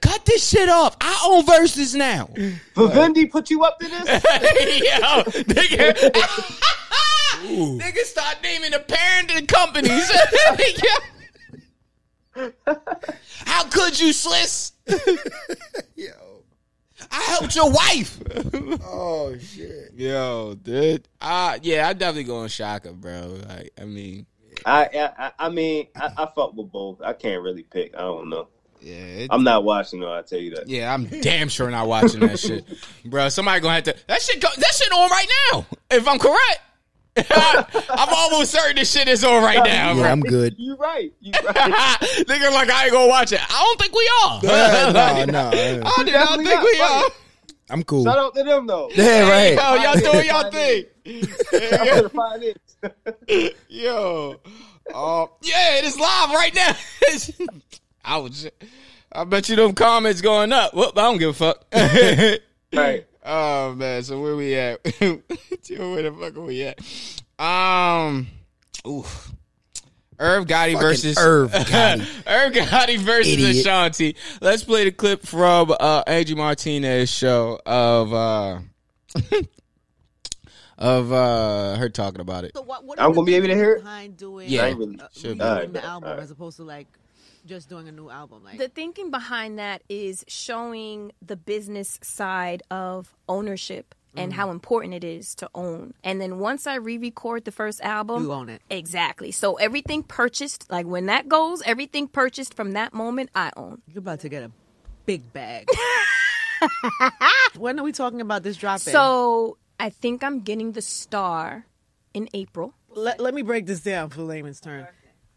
[0.00, 0.96] cut this shit off.
[1.00, 2.28] I own Verzuz now.
[2.74, 4.08] Vivendi put you up to this?
[4.08, 6.74] Yo, nigga.
[7.46, 10.10] Nigga start naming the parent companies.
[12.36, 12.50] Yo.
[13.46, 14.72] How could you, Sliss?
[15.96, 16.10] Yo.
[17.10, 18.20] I helped your wife.
[18.84, 19.92] Oh shit.
[19.94, 21.08] Yo, dude.
[21.20, 23.38] Uh yeah, I definitely going Chaka, bro.
[23.48, 24.26] Like, I mean,
[24.66, 27.00] I, I I mean, I, I fuck with both.
[27.00, 27.94] I can't really pick.
[27.96, 28.48] I don't know.
[28.80, 30.12] yeah, it, I'm not watching though.
[30.12, 30.68] I tell you that.
[30.68, 32.64] yeah, I'm damn sure not watching that shit,
[33.04, 33.28] bro.
[33.28, 33.96] Somebody gonna have to.
[34.08, 35.66] That shit, go, that shit on right now.
[35.90, 36.60] If I'm correct,
[37.90, 40.04] I'm almost certain this shit is on right now, Yeah, bro.
[40.04, 40.54] I'm good.
[40.58, 41.12] You right.
[41.20, 42.00] You right.
[42.00, 43.40] Nigga, like I ain't gonna watch it.
[43.42, 44.40] I don't think we are.
[44.42, 47.10] Yeah, nah, I nah, don't, uh, I don't think we are.
[47.70, 48.04] I'm cool.
[48.04, 48.90] Shout out to them though.
[48.94, 49.54] Yeah, right.
[49.54, 50.84] Yo, y'all doing y'all thing.
[51.52, 53.56] I'm gonna find it.
[53.68, 54.40] Yo.
[54.94, 56.74] Oh, yeah, it is live right now.
[58.04, 58.48] I was
[59.12, 60.74] I bet you them comments going up.
[60.74, 61.64] Whoop, I don't give a fuck.
[62.70, 63.06] Right.
[63.24, 64.84] oh man, so where we at?
[65.00, 65.22] where
[66.02, 66.78] the fuck are we at?
[67.38, 68.28] Um
[68.86, 69.32] oof.
[70.20, 72.00] Irv Gotti versus Irv Gotti.
[72.26, 73.56] Irv Gotti versus Idiot.
[73.64, 74.16] Ashanti.
[74.40, 78.58] Let's play the clip from uh Angie Martinez show of uh
[80.78, 82.52] of uh her talking about it.
[82.54, 83.82] So what, what I'm gonna be able to hear it?
[83.82, 85.42] behind doing Yeah, really- uh, should redoing be.
[85.44, 86.22] Alright, the album alright.
[86.24, 86.86] as opposed to like
[87.46, 88.44] just doing a new album?
[88.44, 94.36] Like The thinking behind that is showing the business side of ownership and mm.
[94.36, 95.94] how important it is to own.
[96.02, 98.62] And then once I re-record the first album, you own it.
[98.68, 99.30] exactly.
[99.32, 103.82] So everything purchased, like when that goes, everything purchased from that moment, I own.
[103.88, 104.50] You're about to get a
[105.06, 105.68] big bag.
[107.56, 108.92] when are we talking about this dropping?
[108.92, 111.66] So I think I'm getting the star
[112.14, 112.74] in April.
[112.94, 114.86] let, let me break this down for layman's term.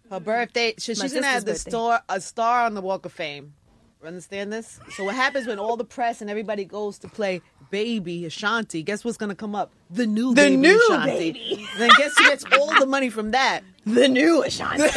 [0.10, 1.70] Her birthday, so My she's gonna have the birthday.
[1.70, 3.54] star a star on the Walk of Fame.
[4.06, 4.80] Understand this?
[4.96, 8.82] So what happens when all the press and everybody goes to play Baby Ashanti?
[8.82, 9.72] Guess what's gonna come up?
[9.92, 11.32] The new The Baby new Ashanti.
[11.34, 11.68] Baby.
[11.78, 13.62] Then guess who gets all the money from that?
[13.86, 14.84] The new Ashanti.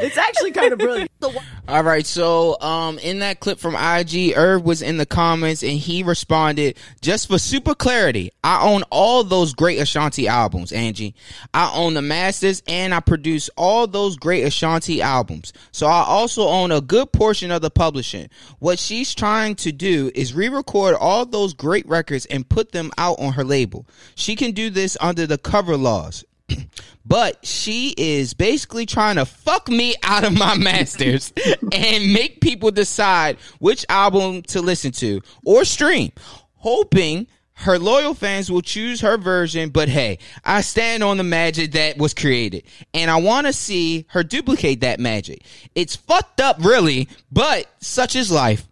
[0.00, 1.10] It's actually kind of brilliant.
[1.68, 5.72] All right, so um, in that clip from IG, Irv was in the comments and
[5.72, 11.14] he responded, "Just for super clarity, I own all those great Ashanti albums, Angie.
[11.54, 15.52] I own the masters and I produce all those great Ashanti albums.
[15.72, 18.30] So I also own a good portion of the publishing.
[18.58, 23.20] What she's trying to do is re-record all those great records and put them out
[23.20, 23.86] on her label.
[24.14, 26.24] She can do this under the cover laws."
[27.06, 31.32] but she is basically trying to fuck me out of my masters
[31.72, 36.12] and make people decide which album to listen to or stream,
[36.56, 37.26] hoping
[37.60, 39.68] her loyal fans will choose her version.
[39.68, 44.06] But hey, I stand on the magic that was created and I want to see
[44.10, 45.44] her duplicate that magic.
[45.74, 48.66] It's fucked up, really, but such is life.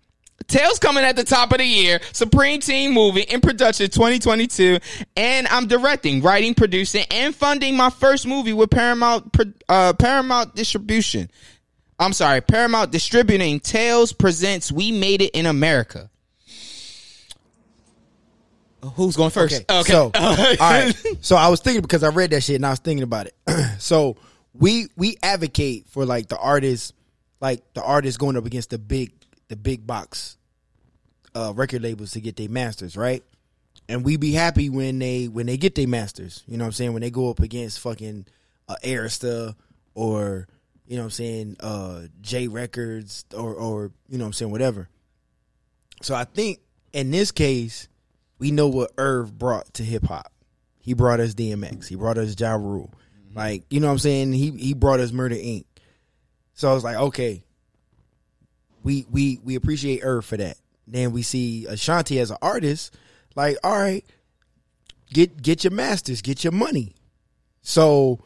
[0.49, 4.79] Tales coming at the top of the year, Supreme Team movie in production 2022,
[5.15, 9.37] and I'm directing, writing, producing, and funding my first movie with Paramount
[9.69, 11.31] uh, Paramount Distribution.
[11.99, 13.61] I'm sorry, Paramount Distributing.
[13.61, 16.09] Tales presents We Made It in America.
[18.95, 19.71] Who's going first?
[19.71, 19.93] Okay.
[19.93, 20.95] So, all right.
[21.21, 23.35] So I was thinking because I read that shit and I was thinking about it.
[23.81, 24.17] so
[24.55, 26.95] we we advocate for like the artists,
[27.39, 29.13] like the artists going up against the big
[29.49, 30.38] the big box
[31.39, 33.23] uh, record labels to get their masters, right?
[33.89, 36.43] And we be happy when they when they get their masters.
[36.47, 36.93] You know what I'm saying?
[36.93, 38.27] When they go up against fucking
[38.69, 39.55] uh, Arista
[39.95, 40.49] or
[40.87, 44.51] you know what I'm saying, uh J Records or or you know what I'm saying,
[44.51, 44.89] whatever.
[46.03, 46.59] So I think
[46.93, 47.89] in this case,
[48.39, 50.33] we know what Irv brought to hip hop.
[50.81, 51.87] He brought us DMX.
[51.87, 52.93] He brought us Ja Rule.
[53.35, 54.33] Like, you know what I'm saying?
[54.33, 55.65] He he brought us Murder Inc.
[56.55, 57.45] So I was like, okay,
[58.83, 60.57] we we we appreciate Irv for that.
[60.91, 62.97] Then we see Ashanti as an artist,
[63.35, 64.05] like, all right,
[65.13, 66.95] get get your masters, get your money.
[67.63, 68.25] So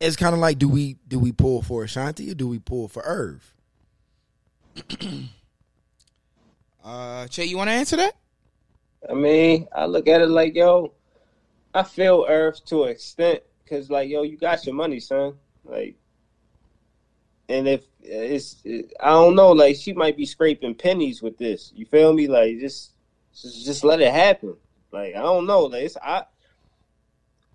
[0.00, 2.88] it's kind of like, do we do we pull for Ashanti or do we pull
[2.88, 3.54] for Irv?
[6.84, 8.14] Uh, Che, you want to answer that?
[9.08, 10.92] I mean, I look at it like, yo,
[11.72, 15.34] I feel Irv to an extent because, like, yo, you got your money, son.
[15.64, 15.96] Like,
[17.48, 18.62] and if it's,
[19.00, 21.72] I don't know, like, she might be scraping pennies with this.
[21.74, 22.28] You feel me?
[22.28, 22.92] Like, just,
[23.34, 24.56] just, let it happen.
[24.92, 25.64] Like, I don't know.
[25.64, 26.24] Like, it's, I,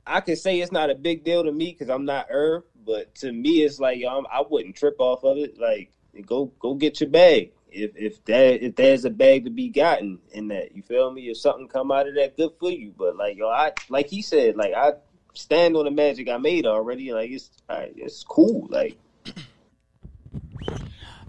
[0.06, 3.14] I can say it's not a big deal to me because I'm not Irv, but
[3.16, 5.60] to me, it's like, I'm, I wouldn't trip off of it.
[5.60, 5.92] Like,
[6.26, 10.20] go, go get your bag if if that if there's a bag to be gotten
[10.32, 11.30] in that, you feel me?
[11.30, 12.94] If something come out of that, good for you.
[12.98, 14.94] But like yo, I like he said, like I
[15.34, 17.14] stand on the magic I made already.
[17.14, 18.68] Like it's it's cool.
[18.70, 18.98] Like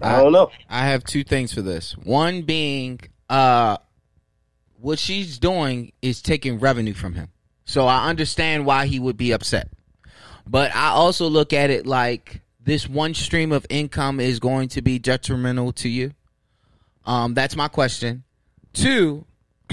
[0.02, 0.50] I don't know.
[0.68, 1.96] I have two things for this.
[1.96, 3.76] One being, uh,
[4.80, 7.28] what she's doing is taking revenue from him.
[7.64, 9.68] So I understand why he would be upset.
[10.46, 14.82] But I also look at it like this one stream of income is going to
[14.82, 16.12] be detrimental to you.
[17.04, 18.24] Um, that's my question.
[18.72, 19.24] Two,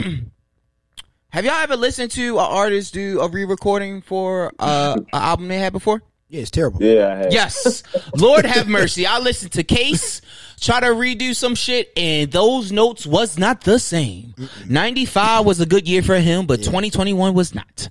[1.29, 5.59] have y'all ever listened to an artist do a re-recording for uh, an album they
[5.59, 6.01] had before?
[6.29, 6.83] Yeah, it's terrible.
[6.83, 7.33] Yeah, I have.
[7.33, 7.83] Yes.
[8.15, 9.07] Lord have mercy.
[9.07, 10.21] I listened to Case
[10.59, 14.33] try to redo some shit, and those notes was not the same.
[14.67, 17.89] 95 was a good year for him, but 2021 was not.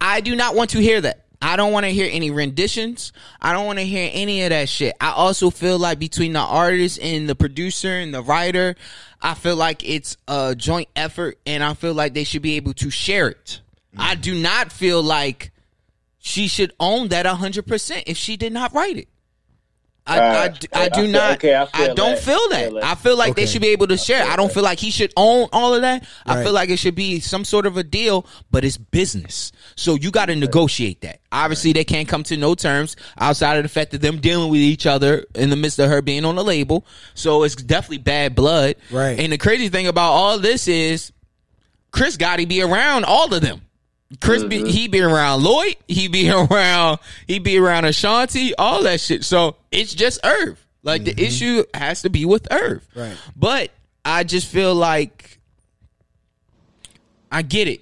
[0.00, 1.24] I do not want to hear that.
[1.40, 3.12] I don't want to hear any renditions.
[3.40, 4.94] I don't want to hear any of that shit.
[5.00, 8.76] I also feel like between the artist and the producer and the writer,
[9.20, 12.74] I feel like it's a joint effort and I feel like they should be able
[12.74, 13.60] to share it.
[13.98, 14.20] I mm-hmm.
[14.20, 15.51] do not feel like
[16.24, 19.08] she should own that 100% if she did not write it.
[20.04, 21.32] I, I, I, I do feel- not.
[21.34, 22.18] okay, I I, don't that.
[22.18, 22.60] feel I that.
[22.64, 22.84] feel that.
[22.84, 24.24] I feel like they should be able to share.
[24.28, 26.04] I don't feel like he should own all of that.
[26.26, 29.52] I feel like it should be some sort of a deal, but it's business.
[29.76, 31.20] So you got to negotiate that.
[31.30, 34.60] Obviously, they can't come to no terms outside of the fact that them dealing with
[34.60, 36.84] each other in the midst of her being on the label.
[37.14, 38.74] So it's definitely bad blood.
[38.90, 39.20] Right.
[39.20, 41.12] And the crazy thing about all this is
[41.92, 43.62] Chris got to be around all of them.
[44.20, 45.76] Chris, be, he be around Lloyd.
[45.88, 46.98] He be around.
[47.26, 48.54] He be around Ashanti.
[48.56, 49.24] All that shit.
[49.24, 50.58] So it's just Irv.
[50.82, 52.86] Like the issue has to be with Irv.
[52.94, 53.16] Right.
[53.36, 53.70] But
[54.04, 55.38] I just feel like
[57.30, 57.80] I get it.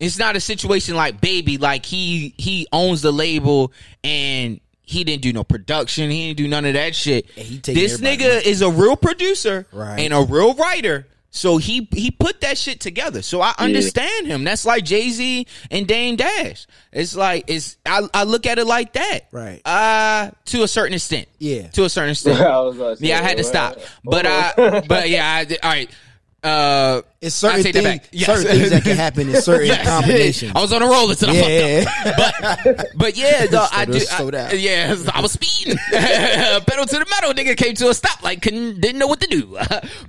[0.00, 1.58] It's not a situation like Baby.
[1.58, 6.10] Like he he owns the label and he didn't do no production.
[6.10, 7.32] He didn't do none of that shit.
[7.36, 8.46] This nigga money.
[8.46, 10.00] is a real producer Right.
[10.00, 11.06] and a real writer.
[11.34, 13.22] So he he put that shit together.
[13.22, 14.44] So I understand him.
[14.44, 16.66] That's like Jay Z and Dame Dash.
[16.92, 19.20] It's like it's I, I look at it like that.
[19.32, 19.62] Right.
[19.66, 21.28] Uh to a certain extent.
[21.38, 21.68] Yeah.
[21.68, 22.38] To a certain extent.
[22.38, 23.76] I was yeah, I had to stop.
[23.76, 24.32] hold But on.
[24.32, 25.90] I but yeah, I all right.
[26.42, 28.00] Uh It's certain things.
[28.10, 28.26] Yes.
[28.26, 29.86] certain things that can happen in certain Yes.
[29.86, 30.52] combinations.
[30.56, 32.76] I was on a roll until I Yeah, fucked up.
[32.76, 34.00] But but yeah, though, I do.
[34.10, 35.76] I, yeah, I was speeding.
[35.76, 39.28] Pedal to the metal, nigga came to a stop, like couldn't didn't know what to
[39.28, 39.56] do.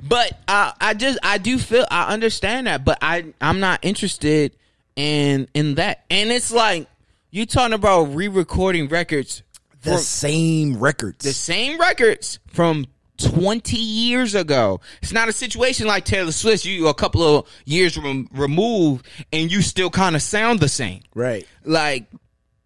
[0.01, 4.53] but uh, I just I do feel I understand that, but I I'm not interested
[4.95, 6.03] in in that.
[6.09, 6.87] And it's like
[7.29, 9.43] you talking about re-recording records
[9.83, 11.23] the same records.
[11.25, 12.85] the same records from
[13.31, 14.79] 20 years ago.
[15.01, 19.51] It's not a situation like Taylor Swift, you a couple of years rem- removed and
[19.51, 21.01] you still kind of sound the same.
[21.13, 21.47] right.
[21.63, 22.05] Like,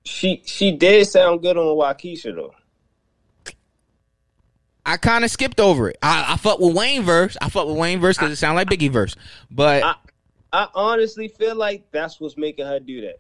[0.03, 2.53] she she did sound good on Waukesha though.
[4.85, 5.97] I kind of skipped over it.
[6.01, 7.35] I, I fuck with Wayne verse.
[7.41, 9.15] I fuck with Wayne verse because it sound like Biggie verse.
[9.51, 9.95] But I,
[10.53, 13.19] I honestly feel like that's what's making her do that.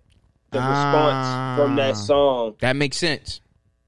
[0.51, 1.75] The response from Ah.
[1.75, 3.41] that song, that makes sense.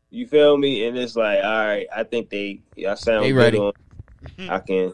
[0.10, 0.86] You feel me?
[0.86, 3.58] And it's like, all right, I think they, I sound They good ready.
[3.58, 3.74] on.
[4.50, 4.94] I can,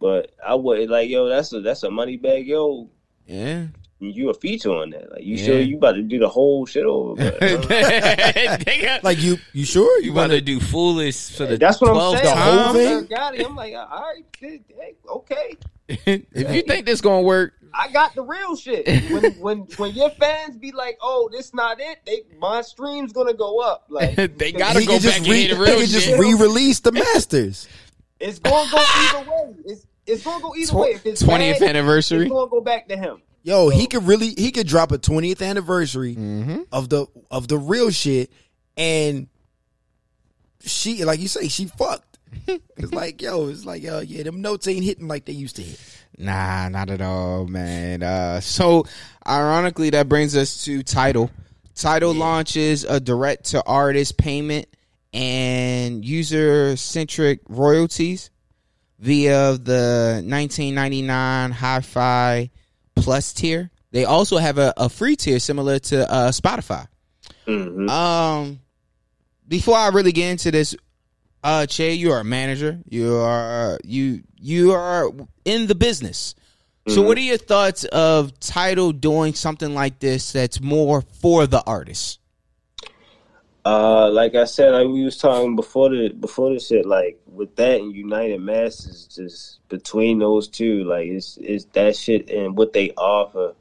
[0.00, 2.88] but I would like, yo, that's a that's a money bag, yo.
[3.26, 3.66] Yeah.
[4.00, 5.10] You a feature on that?
[5.12, 5.44] Like, you Yeah.
[5.46, 7.14] sure you about to do the whole shit over?
[7.40, 11.96] But, Nigga, Like you, you sure you about to do foolish for the that's what
[11.96, 12.24] I'm saying.
[12.34, 12.74] The whole time?
[12.74, 13.06] thing?
[13.06, 13.46] Got it.
[13.46, 14.60] I'm like, all right, hey,
[15.08, 15.56] okay.
[15.88, 18.86] if you think this gonna work, I got the real shit.
[19.10, 23.34] When when when your fans be like, "Oh, this not it," they my stream's gonna
[23.34, 23.84] go up.
[23.88, 25.88] Like they gotta He go can just back re- and hit the he real can
[25.88, 26.18] just shit.
[26.18, 27.68] re-release the masters.
[28.20, 29.54] it's gonna go either way.
[29.66, 30.88] It's it's gonna go either way.
[30.90, 32.22] If it's 20th anniversary.
[32.26, 33.20] it's gonna go back to him.
[33.42, 36.62] Yo, he could really he could drop a 20th anniversary Mm-hmm.
[36.72, 38.30] of the of the real shit
[38.76, 39.26] and
[40.60, 42.13] she like you say she fucked.
[42.76, 45.62] it's like yo, it's like yo, yeah, them notes ain't hitting like they used to
[45.62, 45.80] hit.
[46.16, 48.02] Nah, not at all, man.
[48.02, 48.86] Uh, so,
[49.26, 51.30] ironically, that brings us to Tidal.
[51.74, 54.68] Tidal launches a direct to artist payment
[55.12, 58.30] and user centric royalties
[59.00, 62.50] via the 1999 Hi Fi
[62.94, 63.70] Plus tier.
[63.90, 66.86] They also have a, a free tier similar to uh, Spotify.
[67.46, 67.90] Mhm.
[67.90, 68.60] Um,
[69.46, 70.74] before I really get into this,
[71.44, 72.80] uh, Che, you are a manager.
[72.88, 75.10] You are you you are
[75.44, 76.34] in the business.
[76.86, 81.62] So, what are your thoughts of Tidal doing something like this that's more for the
[81.66, 82.18] artist?
[83.64, 87.56] Uh, like I said, like we was talking before the before the shit, like with
[87.56, 92.90] that and UnitedMasters, just between those two, like it's it's that shit and what they
[92.90, 93.54] offer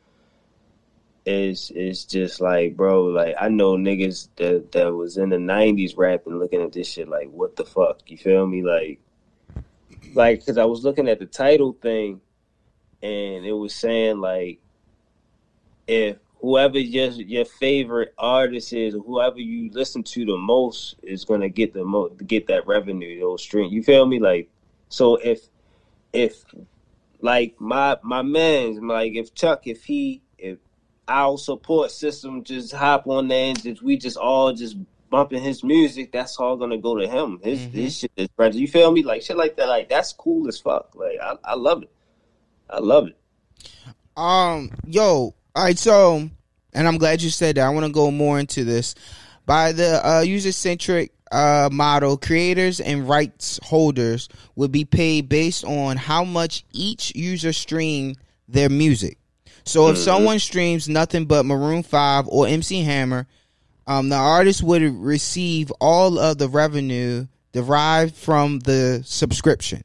[1.25, 5.93] is is just like, bro, like I know niggas that that was in the '90s
[5.97, 8.99] rapping, looking at this shit, like what the fuck, you feel me, like,
[10.13, 12.21] like because I was looking at the Tidal thing,
[13.01, 14.59] and it was saying like
[15.87, 21.25] if whoever your your favorite artist is, or whoever you listen to the most, is
[21.25, 23.71] gonna get the most get that revenue, those stream.
[23.71, 24.19] You feel me?
[24.19, 24.49] Like,
[24.89, 25.47] so if
[26.11, 26.43] if
[27.21, 30.22] like my my man's like if Chuck if he
[31.07, 34.77] our support system just hop on there and just we just all just
[35.09, 37.39] bumping his music, that's all gonna go to him.
[37.43, 38.57] His his shit is friends.
[38.57, 39.03] You feel me?
[39.03, 39.67] Like shit like that.
[39.67, 40.95] Like that's cool as fuck.
[40.95, 41.91] Like I I love it.
[42.69, 43.17] I love it.
[44.15, 46.29] Um, yo, all right, so,
[46.73, 47.65] and I'm glad you said that.
[47.65, 48.95] I want to go more into this.
[49.45, 55.63] By the uh, user centric uh, model, creators and rights holders would be paid based
[55.65, 59.17] on how much each user streamed their music.
[59.65, 63.27] So if someone streams nothing but Maroon 5 or MC Hammer,
[63.87, 69.83] um, the artist would receive all of the revenue derived from the subscription.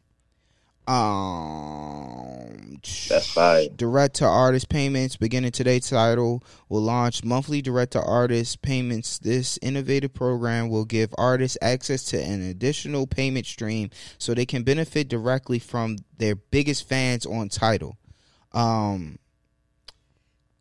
[0.88, 3.76] Um, That's fine.
[3.76, 9.58] direct to artist payments beginning today Tidal will launch monthly direct to artist payments this
[9.60, 15.08] innovative program will give artists access to an additional payment stream so they can benefit
[15.08, 17.98] directly from their biggest fans on Tidal
[18.54, 19.18] um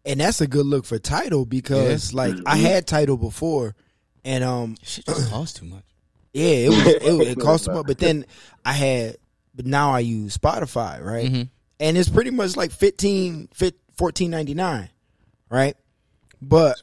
[0.08, 3.76] and that's a good look for Tidal because like I had Tidal before,
[4.24, 5.84] and um, shit just cost too much
[6.38, 8.26] yeah, it was it, it cost them, but then
[8.64, 9.18] I had,
[9.55, 11.32] but now I use Spotify, right?
[11.32, 11.49] Mhm.
[11.80, 13.49] And it's pretty much like 15,
[13.97, 14.89] 14.99,
[15.49, 15.76] right?
[16.41, 16.80] But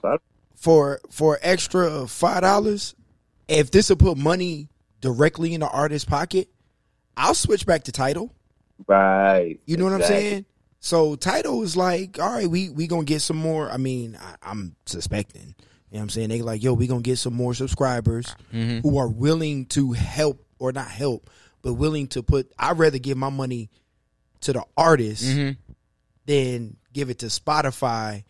[0.56, 2.96] for for extra five dollars,
[3.46, 4.70] if this will put money
[5.00, 6.48] directly in the artist's pocket,
[7.16, 8.34] I'll switch back to Tidal.
[8.88, 9.60] Right.
[9.66, 10.46] You know what I'm saying?
[10.84, 13.70] So Tidal is like, all right, we we gonna get some more.
[13.70, 15.54] I mean, I, I'm suspecting.
[15.88, 16.28] You know what I'm saying?
[16.28, 18.86] They like, yo, we gonna get some more subscribers mm-hmm.
[18.86, 21.30] who are willing to help or not help,
[21.62, 22.52] but willing to put.
[22.58, 23.70] I'd rather give my money
[24.42, 25.52] to the artist mm-hmm.
[26.26, 28.24] than give it to Spotify,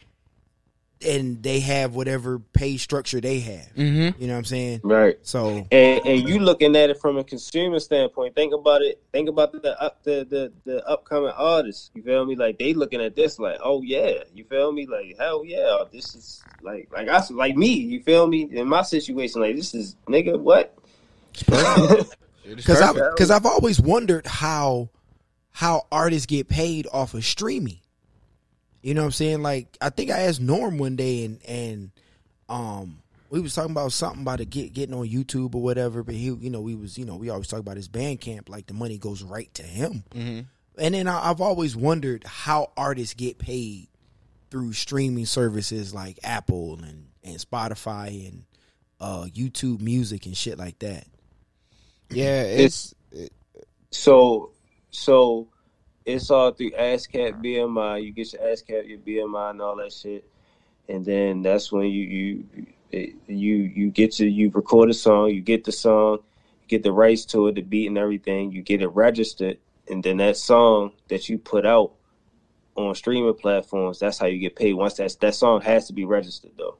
[1.07, 3.75] and they have whatever pay structure they have.
[3.77, 4.19] Mhm.
[4.19, 4.81] You know what I'm saying?
[4.83, 5.19] Right.
[5.23, 8.35] So And and you looking at it from a consumer standpoint.
[8.35, 9.01] Think about it.
[9.13, 11.91] Think about the up the, the the upcoming artists.
[11.95, 12.37] You feel me?
[12.37, 14.25] Like they looking at this like, oh yeah.
[14.35, 14.87] You feel me?
[14.87, 15.85] Like hell yeah.
[15.93, 17.73] This is like like us like me.
[17.75, 18.49] You feel me?
[18.51, 20.77] In my situation, like this is nigga what?
[21.35, 24.91] because I've because I've always wondered how
[25.51, 27.79] how artists get paid off of streaming.
[28.85, 29.43] You know what I'm saying?
[29.43, 31.91] Like I think I asked Norm one day and and
[32.51, 32.99] um
[33.30, 36.26] we was talking about something about it get, getting on YouTube or whatever, but he
[36.26, 38.99] you know we was you know we always talk about his Bandcamp like the money
[38.99, 40.05] goes right to him.
[40.76, 43.89] And then I, I've always wondered how artists get paid
[44.51, 48.45] through streaming services like Apple and and Spotify and
[49.01, 51.07] uh YouTube Music and shit like that.
[52.11, 52.95] yeah it's
[53.93, 54.51] So
[54.91, 55.49] so
[56.05, 58.05] it's all through ASCAP BMI.
[58.05, 60.29] You get your ASCAP, your BMI, and all that shit,
[60.89, 65.31] and then that's when you you it- you you get to you record a song,
[65.31, 66.19] you get the song,
[66.63, 70.03] you get the rights to it, the beat and everything, you get it registered, and
[70.05, 71.93] then that song that you put out
[72.77, 74.75] on streaming platforms, that's how you get paid.
[74.75, 76.77] Once that that song has to be registered though,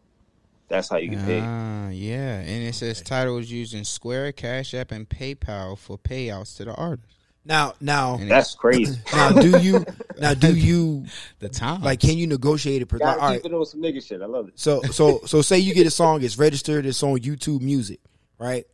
[0.69, 1.45] that's how you get paid.
[1.45, 6.57] Ah, yeah, and it says Tidal is using Square, Cash App, and PayPal for payouts
[6.57, 7.14] to the artist.
[7.47, 8.99] Now now That's crazy.
[9.13, 9.85] now do you
[10.19, 11.05] now do you
[11.41, 12.87] The time, like can you negotiate it?
[12.87, 14.23] per- Gotta Like, all keep right, it on some nigga shit.
[14.23, 14.55] I love it.
[14.59, 18.01] so so so say you get a song, it's registered, it's on YouTube Music,
[18.39, 18.67] right?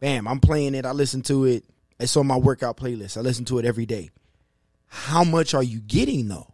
[0.00, 0.84] Bam, I'm playing it.
[0.86, 1.64] I listen to it.
[1.98, 3.16] It's on my workout playlist.
[3.16, 4.10] I listen to it every day.
[4.86, 6.52] How much are you getting though?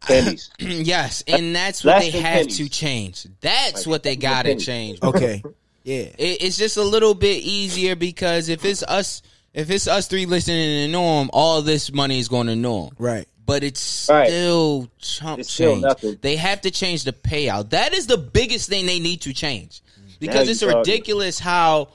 [0.00, 0.50] Pennies.
[0.58, 2.56] yes, and that's what Less they than have pennies.
[2.58, 3.26] to change.
[3.40, 4.64] That's Like, what they got to pennies.
[4.66, 5.02] change.
[5.02, 5.42] Okay,
[5.84, 5.96] Yeah.
[6.18, 9.22] It, it's just a little bit easier because if it's us,
[9.54, 12.90] if it's us three listening to Norm, all this money is going to Norm.
[12.98, 13.26] Right.
[13.46, 14.28] But it's Right.
[14.28, 15.82] still chump It's still change.
[15.82, 16.18] nothing.
[16.20, 17.70] They have to change the payout.
[17.70, 19.82] That is the biggest thing they need to change
[20.20, 20.78] because Now it's you talking.
[20.78, 21.88] ridiculous how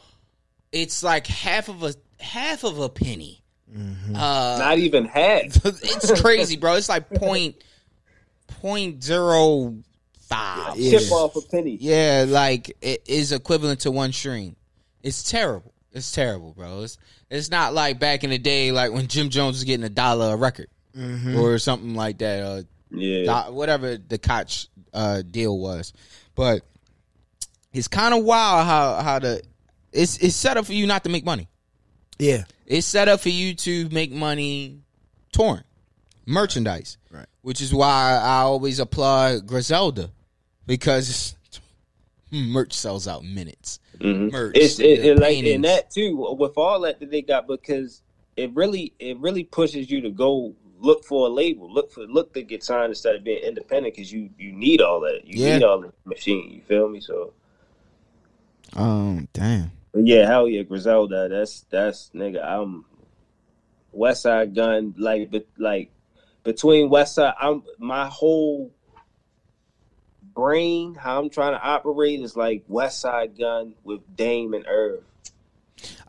[0.74, 3.42] it's like half of a half of a penny.
[3.74, 4.16] Mm-hmm.
[4.16, 5.44] Uh, Not even half.
[5.66, 6.74] it's crazy, bro.
[6.76, 7.56] It's like point
[8.62, 9.76] point zero
[10.22, 10.78] five.
[10.78, 11.00] Yeah.
[11.00, 11.78] Chip off a penny.
[11.80, 14.56] Yeah, like it is equivalent to one stream.
[15.04, 15.74] It's terrible.
[15.96, 16.84] It's terrible, bro.
[16.84, 16.98] It's
[17.32, 20.34] it's not like back in the day, like when Jim Jones was getting a dollar
[20.34, 20.68] a record
[21.36, 22.42] or something like that.
[22.44, 23.46] Uh, Yeah.
[23.48, 25.94] do- whatever the Koch uh, deal was,
[26.36, 26.62] but
[27.74, 29.42] it's kind of wild how how the
[29.92, 31.48] it's it's set up for you not to make money.
[32.20, 32.44] Yeah.
[32.66, 34.80] It's set up for you to make money
[35.32, 35.64] touring
[36.26, 37.28] merchandise, Right.
[37.42, 40.12] Which is why I always applaud Griselda
[40.66, 41.36] because
[42.32, 43.80] merch sells out in minutes.
[44.00, 44.32] Mhm.
[44.32, 48.02] Merch, It's it, it like and that too with all that that they got because
[48.38, 52.34] it really it really pushes you to go look for a label, look for look
[52.34, 55.56] to get signed instead of being independent because you you need all that, you Yeah.
[55.56, 56.52] need all the machine.
[56.52, 57.00] You feel me?
[57.00, 57.34] So
[58.76, 59.72] Um, damn.
[59.96, 61.30] yeah, hell yeah, Griselda.
[61.30, 62.44] That's that's nigga.
[62.44, 62.86] I'm
[63.96, 65.92] Westside Gunn like but like
[66.44, 67.34] between West Side.
[67.40, 68.72] I'm my whole
[70.36, 75.02] brain how I'm trying to operate is like Westside Gunn with Dame and Irv.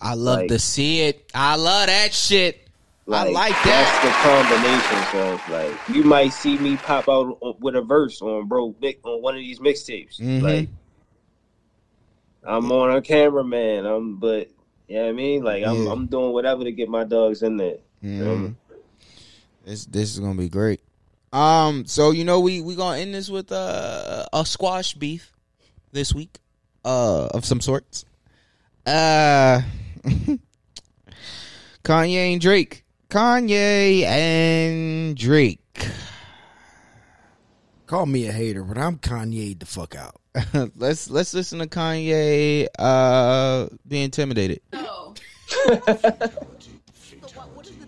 [0.00, 1.30] I love Like- to see it.
[1.34, 2.62] I love that shit.
[3.08, 4.00] I like that.
[4.02, 5.38] That's the combination.
[5.46, 8.74] So like, you might see me pop out on- with a verse on bro
[9.04, 10.20] on one of these mixtapes.
[10.20, 10.42] Mhm.
[10.42, 10.68] Like,
[12.42, 13.86] I'm on a cameraman.
[13.86, 14.50] I'm, but
[14.88, 15.44] you know what I mean.
[15.44, 15.92] Like, I'm, Yeah.
[15.92, 17.78] I'm doing whatever to get my dogs in there.
[18.04, 18.54] Mhm.
[19.64, 20.80] This this is gonna be great.
[21.32, 25.32] Um, so you know we we gonna end this with uh, a squash beef
[25.92, 26.38] this week,
[26.84, 28.04] uh, of some sorts.
[28.86, 29.62] Uh,
[31.84, 32.84] Kanye and Drake.
[33.10, 35.60] Kanye and Drake.
[37.86, 40.20] Call me a hater, but I'm Kanye the fuck out.
[40.76, 44.60] let's let's listen to Kanye uh be intimidated.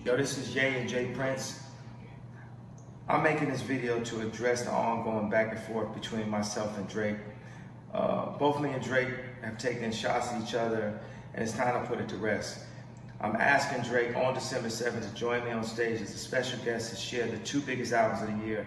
[0.05, 1.07] Yo, this is Jay and J.
[1.15, 1.68] Prince.
[3.11, 7.17] I'm making this video to address the ongoing back and forth between myself and Drake.
[7.95, 9.09] Uh, both me and Drake
[9.41, 11.01] have taken shots at each other,
[11.33, 12.59] and it's time to put it to rest.
[13.23, 16.91] I'm asking Drake on December 7th to join me on stage as a special guest
[16.91, 18.67] to share the two biggest albums of the year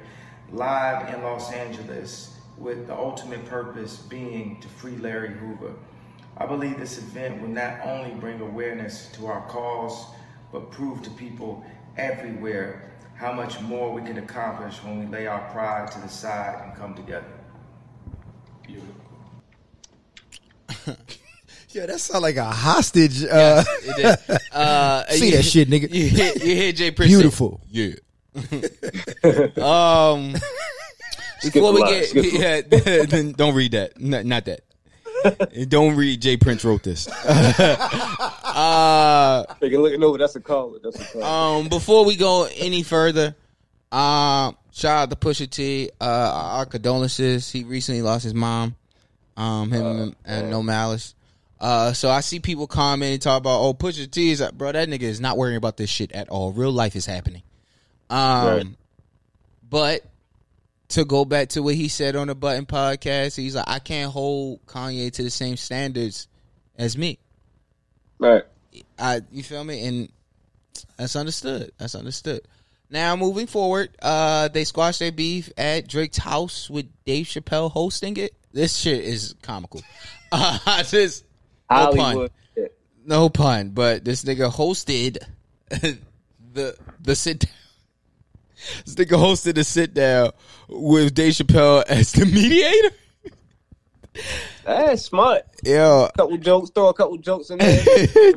[0.52, 5.76] live in Los Angeles, with the ultimate purpose being to free Larry Hoover.
[6.38, 10.08] I believe this event will not only bring awareness to our cause,
[10.52, 11.64] but prove to people
[11.96, 12.91] everywhere
[13.22, 16.76] how much more we can accomplish when we lay our pride to the side and
[16.76, 17.32] come together.
[18.66, 18.96] Beautiful.
[21.74, 23.24] Yeah, that sound like a hostage.
[23.24, 24.40] Uh, It did.
[24.52, 25.90] Uh, See you- that shit, nigga.
[25.90, 26.92] You hear, you hear J.
[26.92, 27.12] Prince?
[27.14, 27.62] say, Beautiful.
[27.70, 27.94] Yeah.
[29.56, 30.36] um.
[31.40, 34.02] Skip Before we line, get, skip yeah, don't read that.
[34.02, 34.64] Not, not that.
[35.68, 36.22] don't read.
[36.22, 36.38] J.
[36.38, 37.08] Prince wrote this.
[37.26, 37.46] uh,
[39.62, 40.18] Nigga, looking over.
[40.18, 40.78] That's a call.
[40.84, 41.60] That's a caller.
[41.62, 43.36] um, before we go any further,
[43.92, 45.92] um, shout out to Pusha T.
[46.00, 47.52] Uh, our condolences.
[47.52, 48.76] He recently lost his mom.
[49.38, 51.16] Um, him and No Malice.
[51.60, 54.90] Uh, so I see people comment and talk about, oh, Pusha T is, bro, that
[54.90, 56.52] nigga is not worrying about this shit at all.
[56.52, 57.44] Real life is happening.
[58.10, 58.68] Um, Right.
[59.70, 60.02] but
[60.92, 64.12] to go back to what he said on the Button podcast, he's like, I can't
[64.12, 66.28] hold Kanye to the same standards
[66.78, 67.20] as me.
[68.20, 68.44] right.
[68.98, 69.86] I you feel me?
[69.86, 70.10] And
[70.98, 71.72] that's understood.
[71.78, 72.42] That's understood.
[72.90, 78.16] Now moving forward, uh they squashed their beef at Drake's house with Dave Chappelle hosting
[78.18, 78.34] it.
[78.54, 79.82] This shit is comical.
[80.34, 81.26] Uh, just
[81.70, 82.30] no pun.
[83.06, 85.18] No pun, but this nigga hosted
[85.70, 87.52] the the sit down.
[88.86, 90.32] This nigga hosted a sit down
[90.70, 92.96] with Dave Chappelle as the mediator.
[94.66, 95.44] That's smart.
[95.64, 96.10] Yeah.
[96.18, 96.70] Couple jokes.
[96.70, 97.84] Throw a couple jokes in there.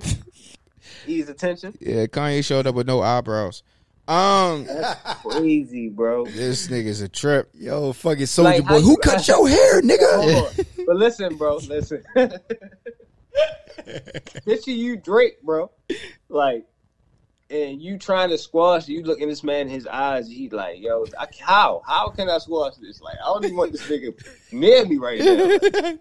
[1.07, 1.77] Ease attention.
[1.81, 3.62] Yeah, Kanye showed up with no eyebrows.
[4.09, 6.27] Um, That's crazy, bro.
[6.27, 7.51] this nigga's a trip.
[7.55, 8.75] Yo, fucking soldier Like, boy.
[8.75, 10.66] how Who you- cut your hair, nigga?
[10.87, 11.57] But listen, bro.
[11.57, 12.03] Listen.
[14.45, 15.70] Picture you, Drake, bro.
[16.29, 16.66] Like,
[17.55, 18.88] and you trying to squash.
[18.88, 20.28] You look in this man in his eyes.
[20.28, 21.82] He like, yo, I, how?
[21.86, 23.00] How can I squash this?
[23.00, 24.12] Like, I don't even want this nigga
[24.52, 25.98] near me right now.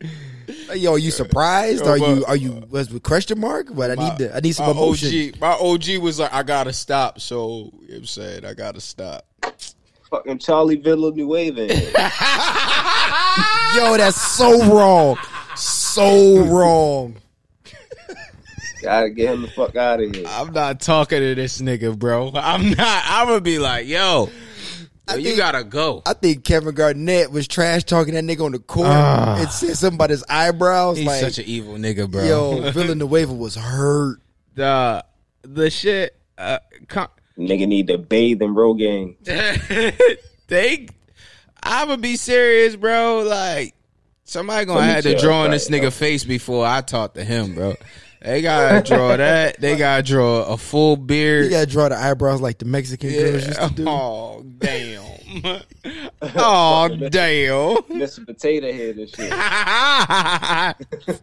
[0.76, 1.86] Yo, are you surprised?
[1.86, 3.68] Yo, Are you are you was with question mark?
[3.74, 5.30] But I need to, I need some my emotion.
[5.30, 7.22] OG, my OG was like, I gotta stop.
[7.22, 9.26] So you know I'm saying, I gotta stop.
[10.10, 11.68] Fucking Charlie Villanueva.
[11.68, 11.70] Man.
[13.76, 15.18] Yo, that's so wrong.
[15.56, 17.16] so wrong.
[18.84, 20.26] Gotta get him the fuck out of here.
[20.28, 22.32] I'm not talking to this nigga, bro.
[22.36, 23.04] I'm not.
[23.08, 24.30] I'm gonna be like, yo,
[25.10, 26.02] yo, you gotta go.
[26.06, 29.38] I think Kevin Garnett was trash talking that nigga on the court Ah.
[29.40, 30.98] and said something about his eyebrows.
[30.98, 32.24] He's like, such an evil nigga, bro.
[32.24, 34.20] yo, Villanueva was hurt.
[34.56, 35.04] the
[35.44, 36.16] the shit.
[36.38, 39.16] Uh, con- Nigga need to bathe in Rogaine.
[40.48, 40.88] they,
[41.64, 43.22] I'm gonna be serious, bro.
[43.24, 43.76] Like
[44.24, 45.90] somebody gonna Let me have to draw on right, this nigga yo.
[45.92, 47.76] face before I talk to him, bro.
[48.24, 49.60] They gotta draw that.
[49.60, 51.46] They gotta draw a full beard.
[51.46, 53.86] You gotta draw the eyebrows like the Mexican girls used to do.
[53.88, 55.04] Oh damn.
[56.22, 57.76] oh damn.
[58.00, 58.26] Mr.
[58.26, 59.30] Potato Head and shit.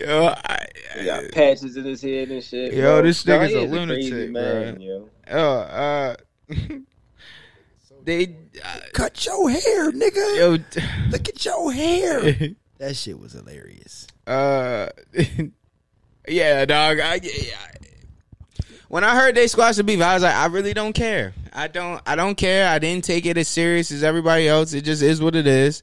[0.00, 0.66] yo, I,
[0.98, 2.72] He got patches in his head and shit.
[2.72, 3.02] Yo, bro.
[3.02, 5.08] this nigga's a lunatic, crazy man, yo.
[5.30, 6.16] uh, uh,
[8.04, 10.38] they, uh, Cut your hair, nigga.
[10.38, 10.50] yo,
[11.10, 12.20] Look at your hair.
[12.78, 14.06] that shit was hilarious.
[14.26, 14.88] uh,
[16.28, 17.00] yeah, dog.
[17.00, 17.56] I, yeah,
[18.88, 21.32] when I heard they squashed the beef, I was like, I really don't care.
[21.52, 22.68] I don't, I don't care.
[22.68, 24.72] I didn't take it as serious as everybody else.
[24.74, 25.82] It just is what it is.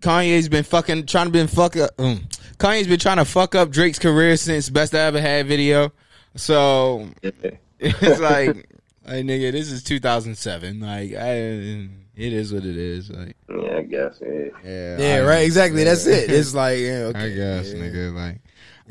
[0.00, 1.90] Kanye's been fucking trying to been fuck up.
[1.98, 2.26] Um,
[2.58, 5.92] Kanye's been trying to fuck up Drake's career since Best I Ever Had video.
[6.36, 8.48] So it's like,
[9.06, 10.80] like nigga, this is 2007.
[10.80, 11.32] Like, I,
[12.16, 13.10] it is what it is.
[13.10, 14.18] Like, Yeah, I guess.
[14.22, 14.44] Yeah.
[14.64, 15.44] yeah, Yeah, I- right.
[15.44, 15.84] Exactly.
[15.84, 16.30] That's it.
[16.30, 17.24] It's like, yeah, okay.
[17.24, 17.82] I guess, yeah.
[17.82, 18.14] nigga.
[18.14, 18.40] Like,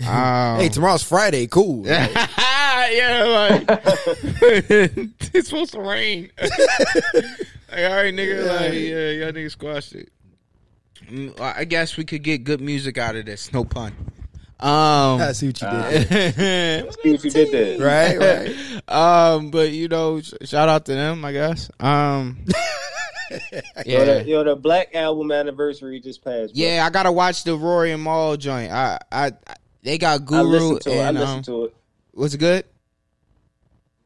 [0.08, 1.48] um, Hey, tomorrow's Friday.
[1.48, 1.84] Cool.
[1.84, 2.12] Like,
[2.92, 3.66] yeah, like
[5.34, 6.32] it's supposed to rain.
[6.42, 8.48] like, all right, nigga.
[8.48, 10.12] Like, yeah, y'all niggas squashed it.
[11.06, 13.52] Mm, I guess we could get good music out of this.
[13.52, 13.94] No pun.
[14.60, 16.08] Um, I see what you did.
[16.10, 16.92] there.
[16.92, 17.80] See what you did there.
[17.80, 18.90] right, right.
[18.94, 21.24] um, but you know, sh- shout out to them.
[21.24, 21.72] I guess.
[21.80, 22.40] Um,
[23.32, 23.38] Yo,
[23.86, 26.54] yeah, the, yo, the Black Album anniversary just passed.
[26.54, 26.64] bro.
[26.64, 26.84] yeah.
[26.86, 28.72] I gotta watch the Rory and Mal joint.
[28.72, 31.00] I, I, I they got I Guru listened to it.
[31.00, 31.76] I and listened um, to it.
[32.14, 32.66] was it good?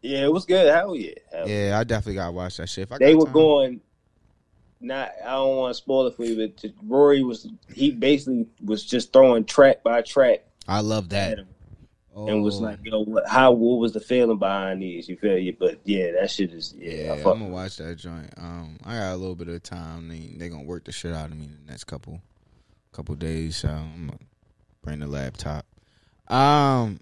[0.02, 0.74] Yeah, it was good.
[0.74, 1.12] Hell yeah.
[1.32, 2.84] Hell Yeah, I definitely gotta watch that shit.
[2.84, 3.34] If I they got were time.
[3.34, 3.82] going.
[4.82, 8.84] Not, I don't want to spoil it for you, but Rory was he basically was
[8.84, 11.38] just throwing track by track I love that.
[11.40, 11.48] him
[12.16, 12.64] and was Oh.
[12.64, 16.12] like, "Yo, what, how what was the feeling behind these?" You feel you, but yeah,
[16.20, 16.92] that shit is yeah.
[16.92, 18.30] Yeah, I I'm gonna watch that joint.
[18.36, 20.10] Um, I got a little bit of time.
[20.10, 22.22] They they gonna work the shit out of me in the next couple
[22.92, 23.56] couple days.
[23.56, 24.20] So I'm gonna
[24.84, 25.66] bring the laptop.
[26.28, 27.00] Um,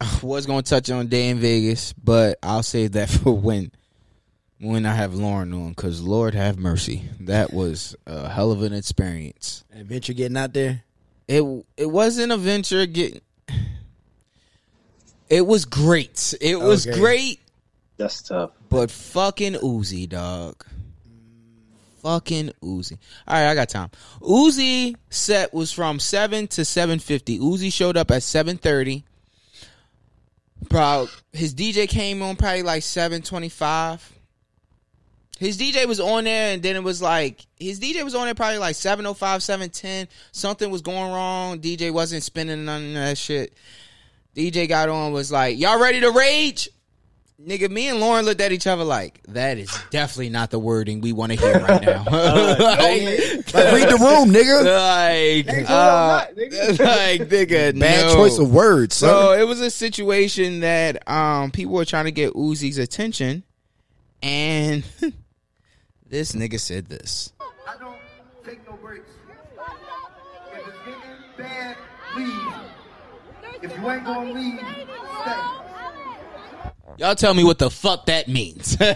[0.00, 3.70] I was gonna touch on Day N Vegas, but I'll save that for when
[4.60, 5.74] when I have Lauren on.
[5.74, 9.64] Cause Lord have mercy, that was a hell of an experience.
[9.72, 10.82] Adventure getting out there.
[11.28, 11.42] It
[11.76, 13.20] it wasn't a venture getting.
[15.28, 16.34] It was great.
[16.40, 16.98] It was Okay.
[16.98, 17.40] great.
[17.96, 18.50] That's tough.
[18.68, 20.64] But fucking Uzi, dog.
[22.02, 22.98] Fucking Uzi.
[23.28, 23.90] All right, I got time.
[24.20, 27.38] Uzi set was from seven to seven fifty.
[27.38, 29.04] Uzi showed up at seven thirty.
[30.68, 34.12] Bro, his DJ came on probably like seven twenty five.
[35.38, 38.34] His DJ was on there, and then it was like his DJ was on there
[38.34, 40.06] probably like 705, 710.
[40.30, 41.58] Something was going wrong.
[41.58, 43.52] DJ wasn't spinning none of that shit.
[44.36, 46.68] DJ got on, was like, Y'all ready to rage?
[47.40, 51.00] Nigga, me and Lauren looked at each other like, that is definitely not the wording
[51.00, 52.04] we want to hear right now.
[52.04, 54.62] like, Like, read the room, nigga.
[54.64, 56.26] like, uh,
[56.84, 58.14] like, nigga, Bad no.
[58.14, 58.94] choice of words.
[58.94, 63.42] So it was a situation that um people were trying to get Uzi's attention,
[64.22, 64.84] and
[66.08, 67.32] this nigga said this.
[67.66, 67.96] I don't
[68.44, 69.10] take no breaks.
[70.52, 71.00] If it's getting
[71.36, 71.76] bad,
[72.16, 73.62] leave.
[73.62, 75.68] If you ain't gonna leave, stay.
[76.98, 78.76] Y'all tell me what the fuck that means.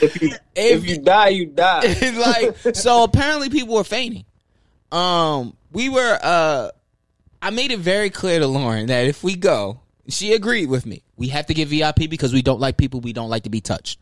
[0.00, 1.80] If you if you die, you die.
[2.16, 4.24] like so apparently people were fainting.
[4.92, 6.70] Um we were uh
[7.40, 11.02] I made it very clear to Lauren that if we go, she agreed with me.
[11.16, 13.60] We have to get VIP because we don't like people we don't like to be
[13.60, 13.98] touched.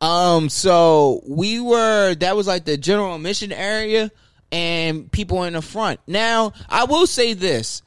[0.00, 4.10] Um so we were that was like the general admission area
[4.50, 6.00] and people in the front.
[6.06, 7.82] Now, I will say this.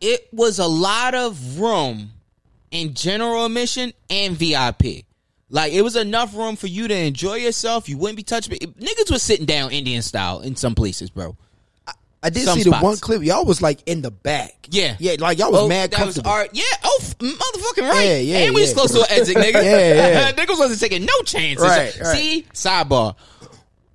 [0.00, 2.12] It was a lot of room
[2.70, 5.04] in general admission and VIP.
[5.48, 7.88] Like it was enough room for you to enjoy yourself.
[7.88, 8.50] You wouldn't be touched.
[8.50, 11.36] But niggas was sitting down Indian style in some places, bro.
[12.22, 13.22] I did some see the one clip.
[13.22, 14.52] Y'all was like in the back.
[14.68, 16.50] Yeah, Yeah, like y'all was Oh, mad that was comfortable.
[16.52, 16.64] Yeah.
[16.84, 18.04] Oh, f- motherfucking right.
[18.04, 19.54] Yeah, yeah, And we was close to an exit, nigga.
[19.64, 20.32] Yeah, yeah.
[20.36, 21.66] niggas wasn't taking no chances.
[21.66, 22.16] Right, right.
[22.16, 23.16] See, sidebar.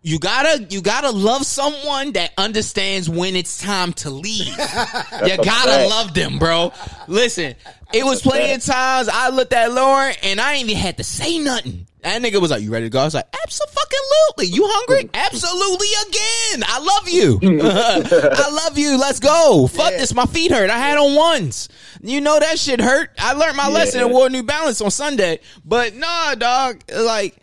[0.05, 4.45] You gotta, you gotta love someone that understands when it's time to leave.
[4.49, 5.89] you gotta fact.
[5.89, 6.71] love them, bro.
[7.07, 7.55] Listen,
[7.91, 11.03] it was plenty of times I looked at Lauren and I ain't even had to
[11.03, 11.87] say nothing.
[12.03, 15.09] That nigga was like, "You ready to go?" I was like, "Absolutely." You hungry?
[15.15, 16.63] Absolutely again.
[16.67, 17.39] I love you.
[17.67, 18.99] I love you.
[18.99, 19.65] Let's go.
[19.65, 20.13] Fuck this.
[20.13, 20.69] My feet hurt.
[20.69, 21.67] I had on ones.
[22.03, 23.09] You know that shit hurt.
[23.17, 25.39] I learned my lesson and wore New Balance on Sunday.
[25.65, 26.83] But nah, dog.
[26.93, 27.37] Like,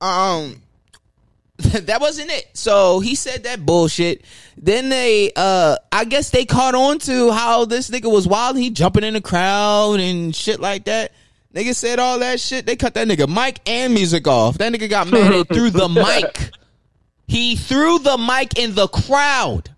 [0.00, 0.62] um,
[1.86, 2.48] that wasn't it.
[2.54, 4.24] So he said that bullshit.
[4.56, 8.56] Then they, uh, I guess they caught on to how this nigga was wild.
[8.56, 11.12] He jumping in the crowd and shit like that.
[11.54, 12.66] Nigga said all that shit.
[12.66, 14.58] They cut that nigga mic and music off.
[14.58, 16.50] That nigga got mad and threw the mic.
[17.26, 19.70] He threw the mic in the crowd.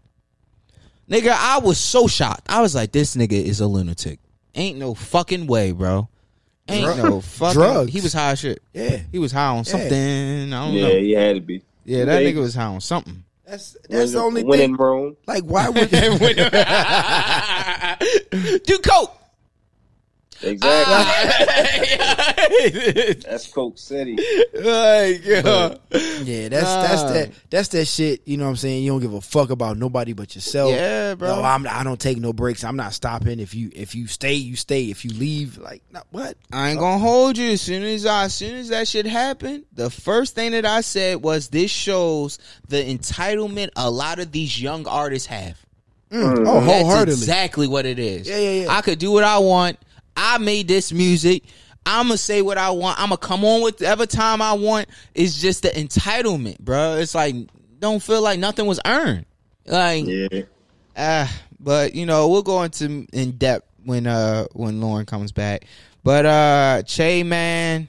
[1.08, 2.46] Nigga, I was so shocked.
[2.48, 4.20] I was like, this nigga is a lunatic.
[4.54, 6.08] Ain't no fucking way, bro.
[6.68, 7.54] Ain't Drug- no fucking.
[7.60, 7.92] drugs.
[7.92, 8.62] He was high as shit.
[8.72, 9.00] Yeah.
[9.10, 9.62] He was high on Yeah.
[9.62, 10.52] something.
[10.52, 10.88] I don't Yeah, know.
[10.92, 11.62] Yeah, he had to be.
[11.90, 13.24] Yeah, that nigga was high on something.
[13.44, 14.76] That's that's the only winning thing.
[14.76, 15.16] room.
[15.26, 16.36] Like, why would they win?
[18.62, 19.19] Do coke.
[20.42, 20.64] Exactly.
[23.26, 24.16] That's Coke City.
[24.54, 25.74] like, yeah.
[26.22, 28.22] Yeah, that's that's that that's that shit.
[28.26, 28.82] You know what I'm saying?
[28.84, 30.72] You don't give a fuck about nobody but yourself.
[30.72, 31.36] Yeah, bro.
[31.36, 32.64] No, I'm I don't take no breaks.
[32.64, 33.40] I'm not stopping.
[33.40, 34.84] If you if you stay, you stay.
[34.90, 36.36] If you leave, like no, what?
[36.52, 37.52] I ain't gonna hold you.
[37.52, 40.80] As soon as I, as soon as that shit happened, the first thing that I
[40.82, 42.38] said was, "This shows
[42.68, 45.58] the entitlement a lot of these young artists have."
[46.10, 46.44] Mm.
[46.46, 47.12] Oh, That's wholeheartedly.
[47.12, 48.28] exactly what it is.
[48.28, 48.72] Yeah, yeah, yeah.
[48.76, 49.78] I could do what I want.
[50.22, 51.44] I made this music.
[51.86, 53.00] I'ma say what I want.
[53.00, 54.86] I'ma come on with whatever time I want.
[55.14, 56.96] It's just the entitlement, bro.
[56.96, 57.34] It's like
[57.78, 59.24] don't feel like nothing was earned.
[59.66, 60.42] Like, Yeah.
[60.94, 61.26] uh,
[61.58, 65.64] but you know, we'll go into in depth when uh when Lauren comes back.
[66.04, 67.88] But uh Che man,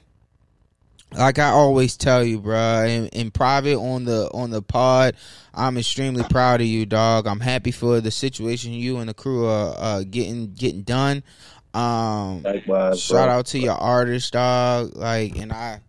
[1.12, 5.16] like I always tell you, bro, in, in private on the on the pod,
[5.52, 7.26] I'm extremely proud of you, dog.
[7.26, 11.22] I'm happy for the situation you and the crew are uh, getting getting done.
[11.74, 13.38] Um, Likewise, shout bro.
[13.38, 14.94] out to your artist, dog.
[14.94, 15.80] Like, and I,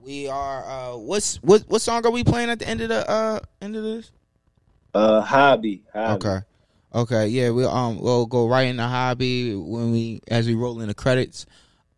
[0.00, 0.64] we are.
[0.64, 3.76] uh What's what what song are we playing at the end of the uh end
[3.76, 4.10] of this?
[4.94, 5.82] Uh, hobby.
[5.92, 6.26] hobby.
[6.26, 6.38] Okay.
[6.94, 10.88] Okay, yeah, we um we'll go right into hobby when we as we roll in
[10.88, 11.44] the credits.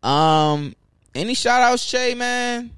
[0.03, 0.75] Um
[1.15, 2.71] any shout outs, Che, man?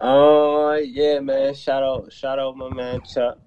[0.00, 1.54] Uh, yeah, man.
[1.54, 3.38] Shout out, shout out, my man Chuck,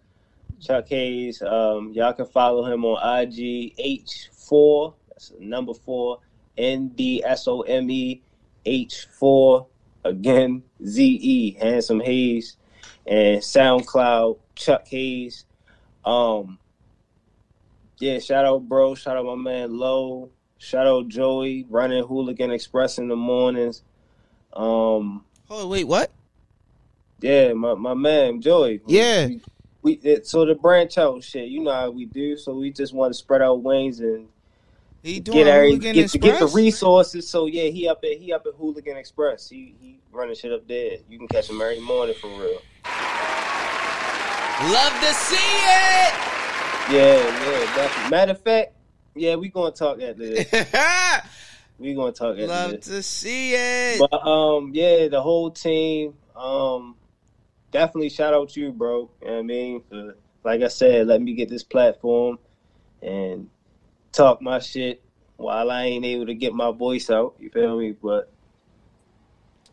[0.62, 1.42] Chuck Hayes.
[1.42, 4.94] Um, y'all can follow him on IG H4.
[5.20, 6.20] That's number four.
[6.58, 8.22] N D S O M E
[8.66, 9.68] H four.
[10.06, 12.56] Again, Z E Handsome Hayes,
[13.06, 15.46] and SoundCloud Chuck Hayes.
[16.06, 16.58] Um,
[17.98, 18.96] yeah, shout out, bro.
[18.96, 20.30] Shout out my man Low.
[20.58, 23.84] Shout out Joey running Hooligan Express in the mornings.
[24.54, 26.12] Um, Oh wait, what?
[27.20, 28.82] yeah, my, my man Joey.
[28.88, 29.28] Yeah.
[29.28, 29.42] We,
[29.82, 31.50] we it, so the branch out shit.
[31.50, 32.38] You know how we do.
[32.38, 34.30] So we just want to spread our wings and
[35.02, 37.28] He doing get every, Hooligan get, to get the resources.
[37.28, 39.50] So yeah, he up at he up at Hooligan Express.
[39.50, 40.98] He he running shit up there.
[41.08, 42.62] You can catch him every morning for real.
[44.62, 46.14] Love to see it.
[46.92, 47.76] Yeah, yeah.
[47.76, 48.10] Definitely.
[48.10, 48.74] Matter of fact,
[49.16, 50.52] yeah, we gonna talk after this.
[51.80, 52.86] we gonna talk after Love this.
[52.88, 54.00] to see it.
[54.00, 56.16] But um, yeah, the whole team.
[56.36, 56.96] Um,
[57.72, 59.10] definitely shout out to you, bro.
[59.22, 59.84] You know what I mean,
[60.44, 62.40] like I said, let me get this platform
[63.02, 63.50] and
[64.12, 65.02] talk my shit
[65.38, 67.36] while I ain't able to get my voice out.
[67.40, 67.92] You feel me?
[67.92, 68.32] But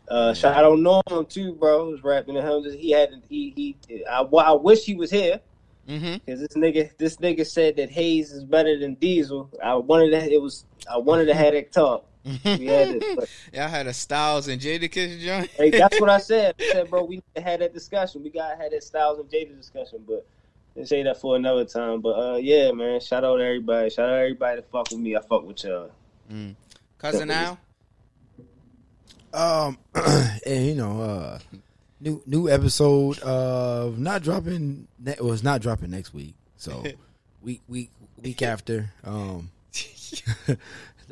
[0.08, 1.90] uh, shout out Norm too, bro.
[1.90, 2.78] Was rapping to him.
[2.78, 3.52] He had he
[3.88, 4.04] he.
[4.06, 5.40] I, I wish he was here.
[5.88, 6.28] Mm-hmm.
[6.28, 9.50] Cause this nigga, this nigga said that Hayes is better than Diesel.
[9.62, 12.04] I wanted to, it was, I wanted to have that talk.
[12.44, 15.48] We had but Y'all had a Styles and Jadakiss joint.
[15.52, 16.56] Hey, that's what I said.
[16.58, 18.24] I said, bro, we had that discussion.
[18.24, 20.26] We got had that Styles and Jada discussion, but
[20.76, 22.00] let's say that for another time.
[22.00, 23.90] But uh, yeah, man, shout out to everybody.
[23.90, 25.16] Shout out to everybody that fuck with me.
[25.16, 25.90] I fuck with y'all.
[26.30, 26.54] Mm.
[26.98, 27.58] Cousin Al.
[29.32, 29.78] Um,
[30.46, 31.38] and you know, uh,
[32.00, 34.88] new new episode of not dropping.
[34.98, 36.34] Ne- well, it's not dropping next week.
[36.56, 36.84] So
[37.42, 37.90] week week
[38.22, 38.92] week after.
[39.04, 39.50] Um,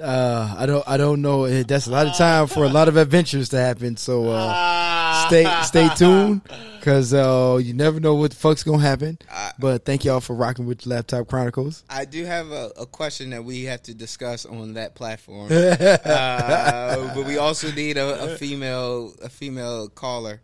[0.00, 1.62] uh, I don't I don't know.
[1.62, 3.96] That's a lot of time for a lot of adventures to happen.
[3.96, 6.42] So uh, stay stay tuned
[6.78, 9.18] because uh, you never know what the fuck's gonna happen.
[9.58, 11.84] But thank y'all for rocking with Laptop Chronicles.
[11.88, 17.14] I do have a, a question that we have to discuss on that platform, uh,
[17.14, 20.40] but we also need a, a female a female caller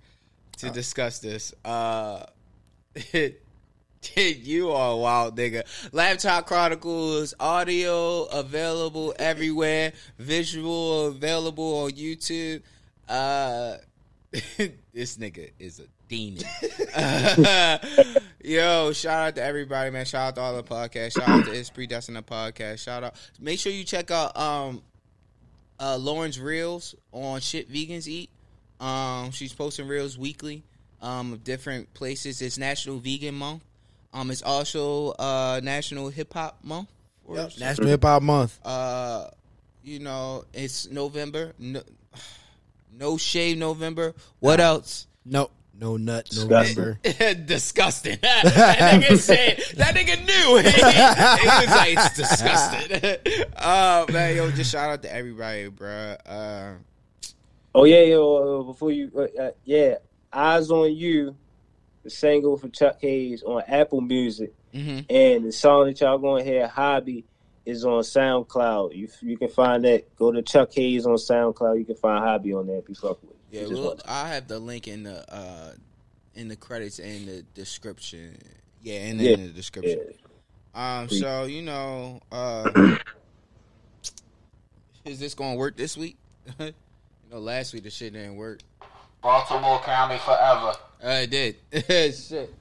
[0.58, 1.54] to discuss this.
[1.64, 2.24] Uh,
[4.16, 5.62] you are a wild nigga.
[5.92, 12.62] Laptop Chronicles audio available everywhere, visual available on YouTube.
[13.08, 13.76] Uh,
[14.92, 16.44] this nigga is a demon.
[18.42, 20.06] Yo, shout out to everybody, man.
[20.06, 21.12] Shout out to all the podcasts.
[21.12, 22.78] Shout out to It's Predestined Podcast.
[22.78, 23.14] Shout out.
[23.38, 24.82] Make sure you check out um
[25.78, 28.30] uh Lauren's Reels on Shit Vegans Eat.
[28.80, 30.62] Um, she's posting reels weekly.
[31.02, 32.42] Um, of different places.
[32.42, 33.62] It's National Vegan Month.
[34.12, 36.88] Um, it's also uh National Hip Hop Month.
[37.24, 37.52] or Yep.
[37.58, 38.58] National Hip Hop Month.
[38.64, 39.28] Uh,
[39.84, 41.52] you know, it's November.
[41.58, 41.82] No,
[42.92, 44.14] no shave November.
[44.40, 45.06] What else?
[45.24, 46.76] No, no nut Disgusting.
[46.76, 47.34] November.
[47.46, 48.18] disgusting.
[48.22, 48.44] that
[49.02, 50.58] nigga said that nigga knew.
[50.58, 53.46] he was like, it's disgusting.
[53.56, 56.18] uh, man, yo, just shout out to everybody, bruh.
[56.26, 56.72] Uh,
[57.72, 59.94] Oh yeah, yo, uh, before you, uh, uh, yeah,
[60.32, 61.36] eyes on you,
[62.02, 65.04] the single for Chuck Hayes on Apple Music, mhm.
[65.10, 67.24] and the song that y'all gonna hear, Hobby,
[67.66, 68.96] is on SoundCloud.
[68.96, 70.16] You you can find that.
[70.16, 71.78] Go to Chuck Hayes on SoundCloud.
[71.78, 72.82] You can find Hobby on there.
[72.82, 73.36] Be fuck with.
[73.50, 75.72] Yeah, well, I have the link in the uh
[76.34, 78.38] in the credits and the description.
[78.82, 80.00] Yeah, and Yeah, in the description.
[80.74, 81.20] Um, Sweet.
[81.20, 82.70] so you know, uh,
[85.04, 86.16] is this gonna work this week?
[86.60, 86.72] you
[87.30, 88.60] know, last week the shit didn't work.
[89.22, 90.72] Baltimore County forever.
[91.02, 91.56] I did.
[92.14, 92.54] shit.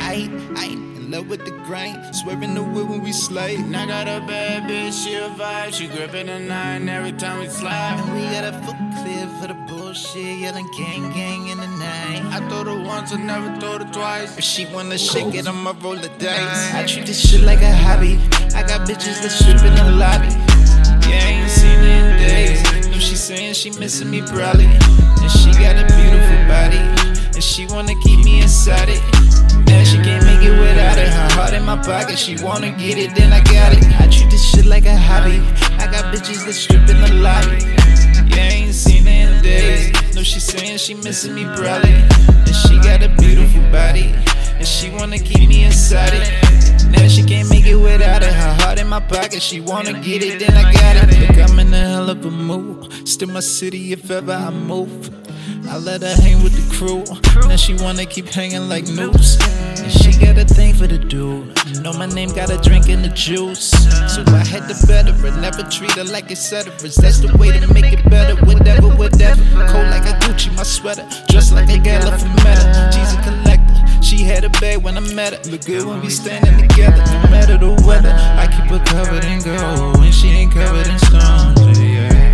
[0.00, 3.58] I, I in love with the grind, swerving the wheel when we slide.
[3.58, 5.74] And I got a bad bitch, she a vibe.
[5.74, 8.00] She gripping a nine every time we slide.
[8.00, 12.22] And we got a foot clear for the bullshit, yelling gang gang in the night.
[12.32, 14.38] I throw it once, I never throw it twice.
[14.38, 16.74] If she wanna shake it, I'ma roll the dice.
[16.74, 18.14] I treat this shit like a hobby.
[18.56, 20.32] I got bitches that strip in the lobby.
[21.06, 22.88] Yeah, I ain't seen her in days.
[22.88, 24.64] No, she saying she missing me probably.
[24.64, 26.80] And she got a beautiful body.
[27.36, 29.37] And she wanna keep me inside it.
[29.68, 31.08] Man, she can't make it without it.
[31.08, 33.84] Her heart in my pocket, she wanna get it, then I got it.
[34.00, 35.40] I treat this shit like a hobby.
[35.78, 37.64] I got bitches that strip in the lobby.
[38.34, 40.14] Yeah, ain't seen her in days.
[40.14, 41.92] No, she saying she missing me probably.
[41.92, 44.14] And she got a beautiful body.
[44.58, 46.48] And she wanna keep me inside it.
[46.90, 48.32] Now she can't make it without it.
[48.32, 51.20] Her heart in my pocket, she wanna get it, then I got it.
[51.20, 53.06] Look, I'm in a hell of a mood.
[53.06, 55.27] Still my city if ever I move.
[55.68, 57.04] I let her hang with the crew.
[57.48, 59.38] Now she wanna keep hanging like noose.
[59.80, 61.54] And she got a thing for the dude.
[61.82, 63.70] Know my name got a drink in the juice.
[64.12, 65.40] So I had to better her.
[65.40, 66.96] Never treat her like Ceteris.
[66.96, 68.34] That's the way to make it better.
[68.44, 69.42] Whatever, whatever.
[69.68, 71.06] Cold like a Gucci, my sweater.
[71.28, 72.90] Dressed like a gala from Meta.
[72.92, 74.02] She's a collector.
[74.02, 75.50] She had a bag when I met her.
[75.50, 77.02] Look good when we standing together.
[77.12, 80.04] No matter the weather, I keep her covered in gold.
[80.04, 81.78] And she ain't covered in stones.
[81.78, 82.27] Yeah.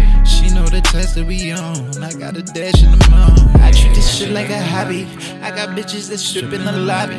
[0.75, 2.03] The test that we on.
[2.03, 3.39] I got a dash in the mouth.
[3.63, 5.07] I treat this shit like a hobby.
[5.41, 7.15] I got bitches that strip in the lobby.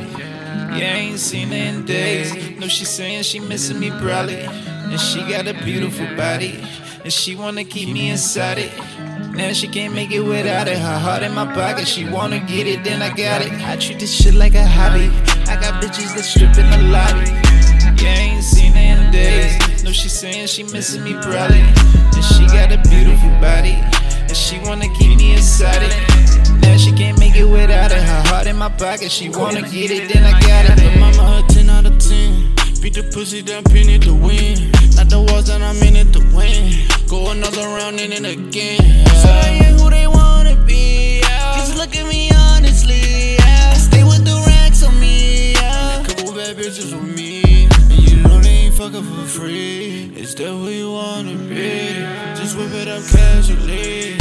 [0.76, 2.36] Yeah, I ain't seen her in days.
[2.60, 4.42] No, she saying she missing me probably.
[4.42, 6.68] And she got a beautiful body.
[7.06, 8.74] And she wanna keep me inside it.
[9.32, 10.78] Now she can't make it without it.
[10.78, 13.54] Her heart in my pocket, she wanna get it, then I got it.
[13.54, 15.08] I treat this shit like a hobby.
[15.50, 17.32] I got bitches that strip in the lobby.
[18.04, 19.82] Yeah, I ain't seen her in days.
[19.82, 21.64] No, she saying she missing me probably.
[22.34, 23.78] She got a beautiful body.
[24.28, 25.94] And she wanna keep me inside it.
[26.62, 28.04] Now she can't make it without it.
[28.04, 30.78] Her heart in my pocket, she wanna get it, then I got it.
[30.78, 32.56] The mama a 10 out of 10.
[32.82, 34.72] Beat the pussy, then pin it to win.
[34.96, 36.88] Not the walls that I'm in it to win.
[37.08, 39.08] Go another round in it again.
[39.22, 41.22] So I who they wanna be.
[41.58, 43.36] Just look at me honestly.
[43.36, 43.74] Yeah.
[43.74, 45.54] Stay with the racks on me.
[45.54, 46.04] Yeah.
[46.08, 47.15] Couple bad bitches with me.
[48.86, 50.14] Fucking for free.
[50.16, 52.06] Is that who you wanna be?
[52.38, 54.14] Just whip it up casually.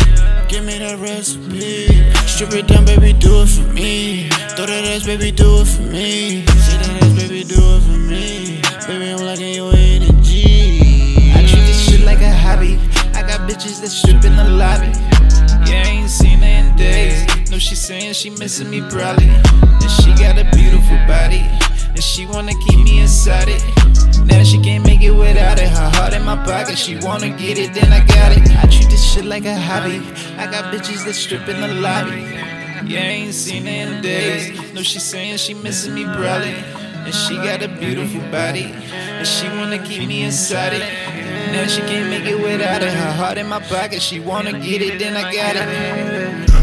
[0.49, 1.93] Give me that recipe.
[2.24, 4.31] Strip it down, baby, do it for me.
[4.57, 6.47] Throw that ass, baby, do it for me.
[6.47, 8.62] Say that ass, baby, do it for me.
[8.89, 11.28] Baby, I'm liking your energy.
[11.36, 12.81] I treat this shit like a hobby.
[13.12, 14.89] I got bitches that strip in the lobby.
[15.69, 17.51] Yeah, I ain't seen her in days.
[17.51, 19.28] No, she saying she missing me probably.
[19.28, 21.45] And she got a beautiful body.
[21.95, 23.62] And she wanna keep me inside it.
[24.27, 25.69] Now she can't make it without it.
[25.69, 28.51] Her heart in my pocket, she wanna get it, then I got it.
[28.62, 30.03] I treat this shit like a hobby.
[30.37, 32.23] I got bitches that strip in the lobby.
[32.91, 34.75] Yeah, ain't seen her in days.
[34.75, 36.57] No, she saying she missing me probably.
[37.07, 38.65] And she got a beautiful body.
[38.65, 40.83] And she wanna keep me inside it.
[41.53, 42.93] Now she can't make it without it.
[42.93, 46.53] Her heart in my pocket, she wanna get it, then I got it.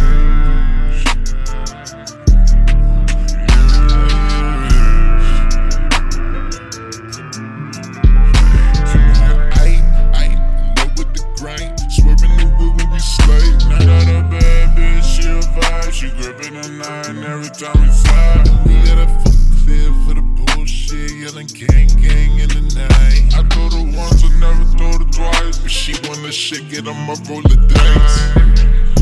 [15.91, 15.93] A.
[15.93, 18.47] She gripping a nine every time we slide.
[18.65, 21.11] We got a foot clear for the bullshit.
[21.11, 23.33] yelling gang, gang in the night.
[23.35, 25.59] I throw the once, I never throw the twice.
[25.59, 29.00] But she wanna shake it, I'ma roll the dice.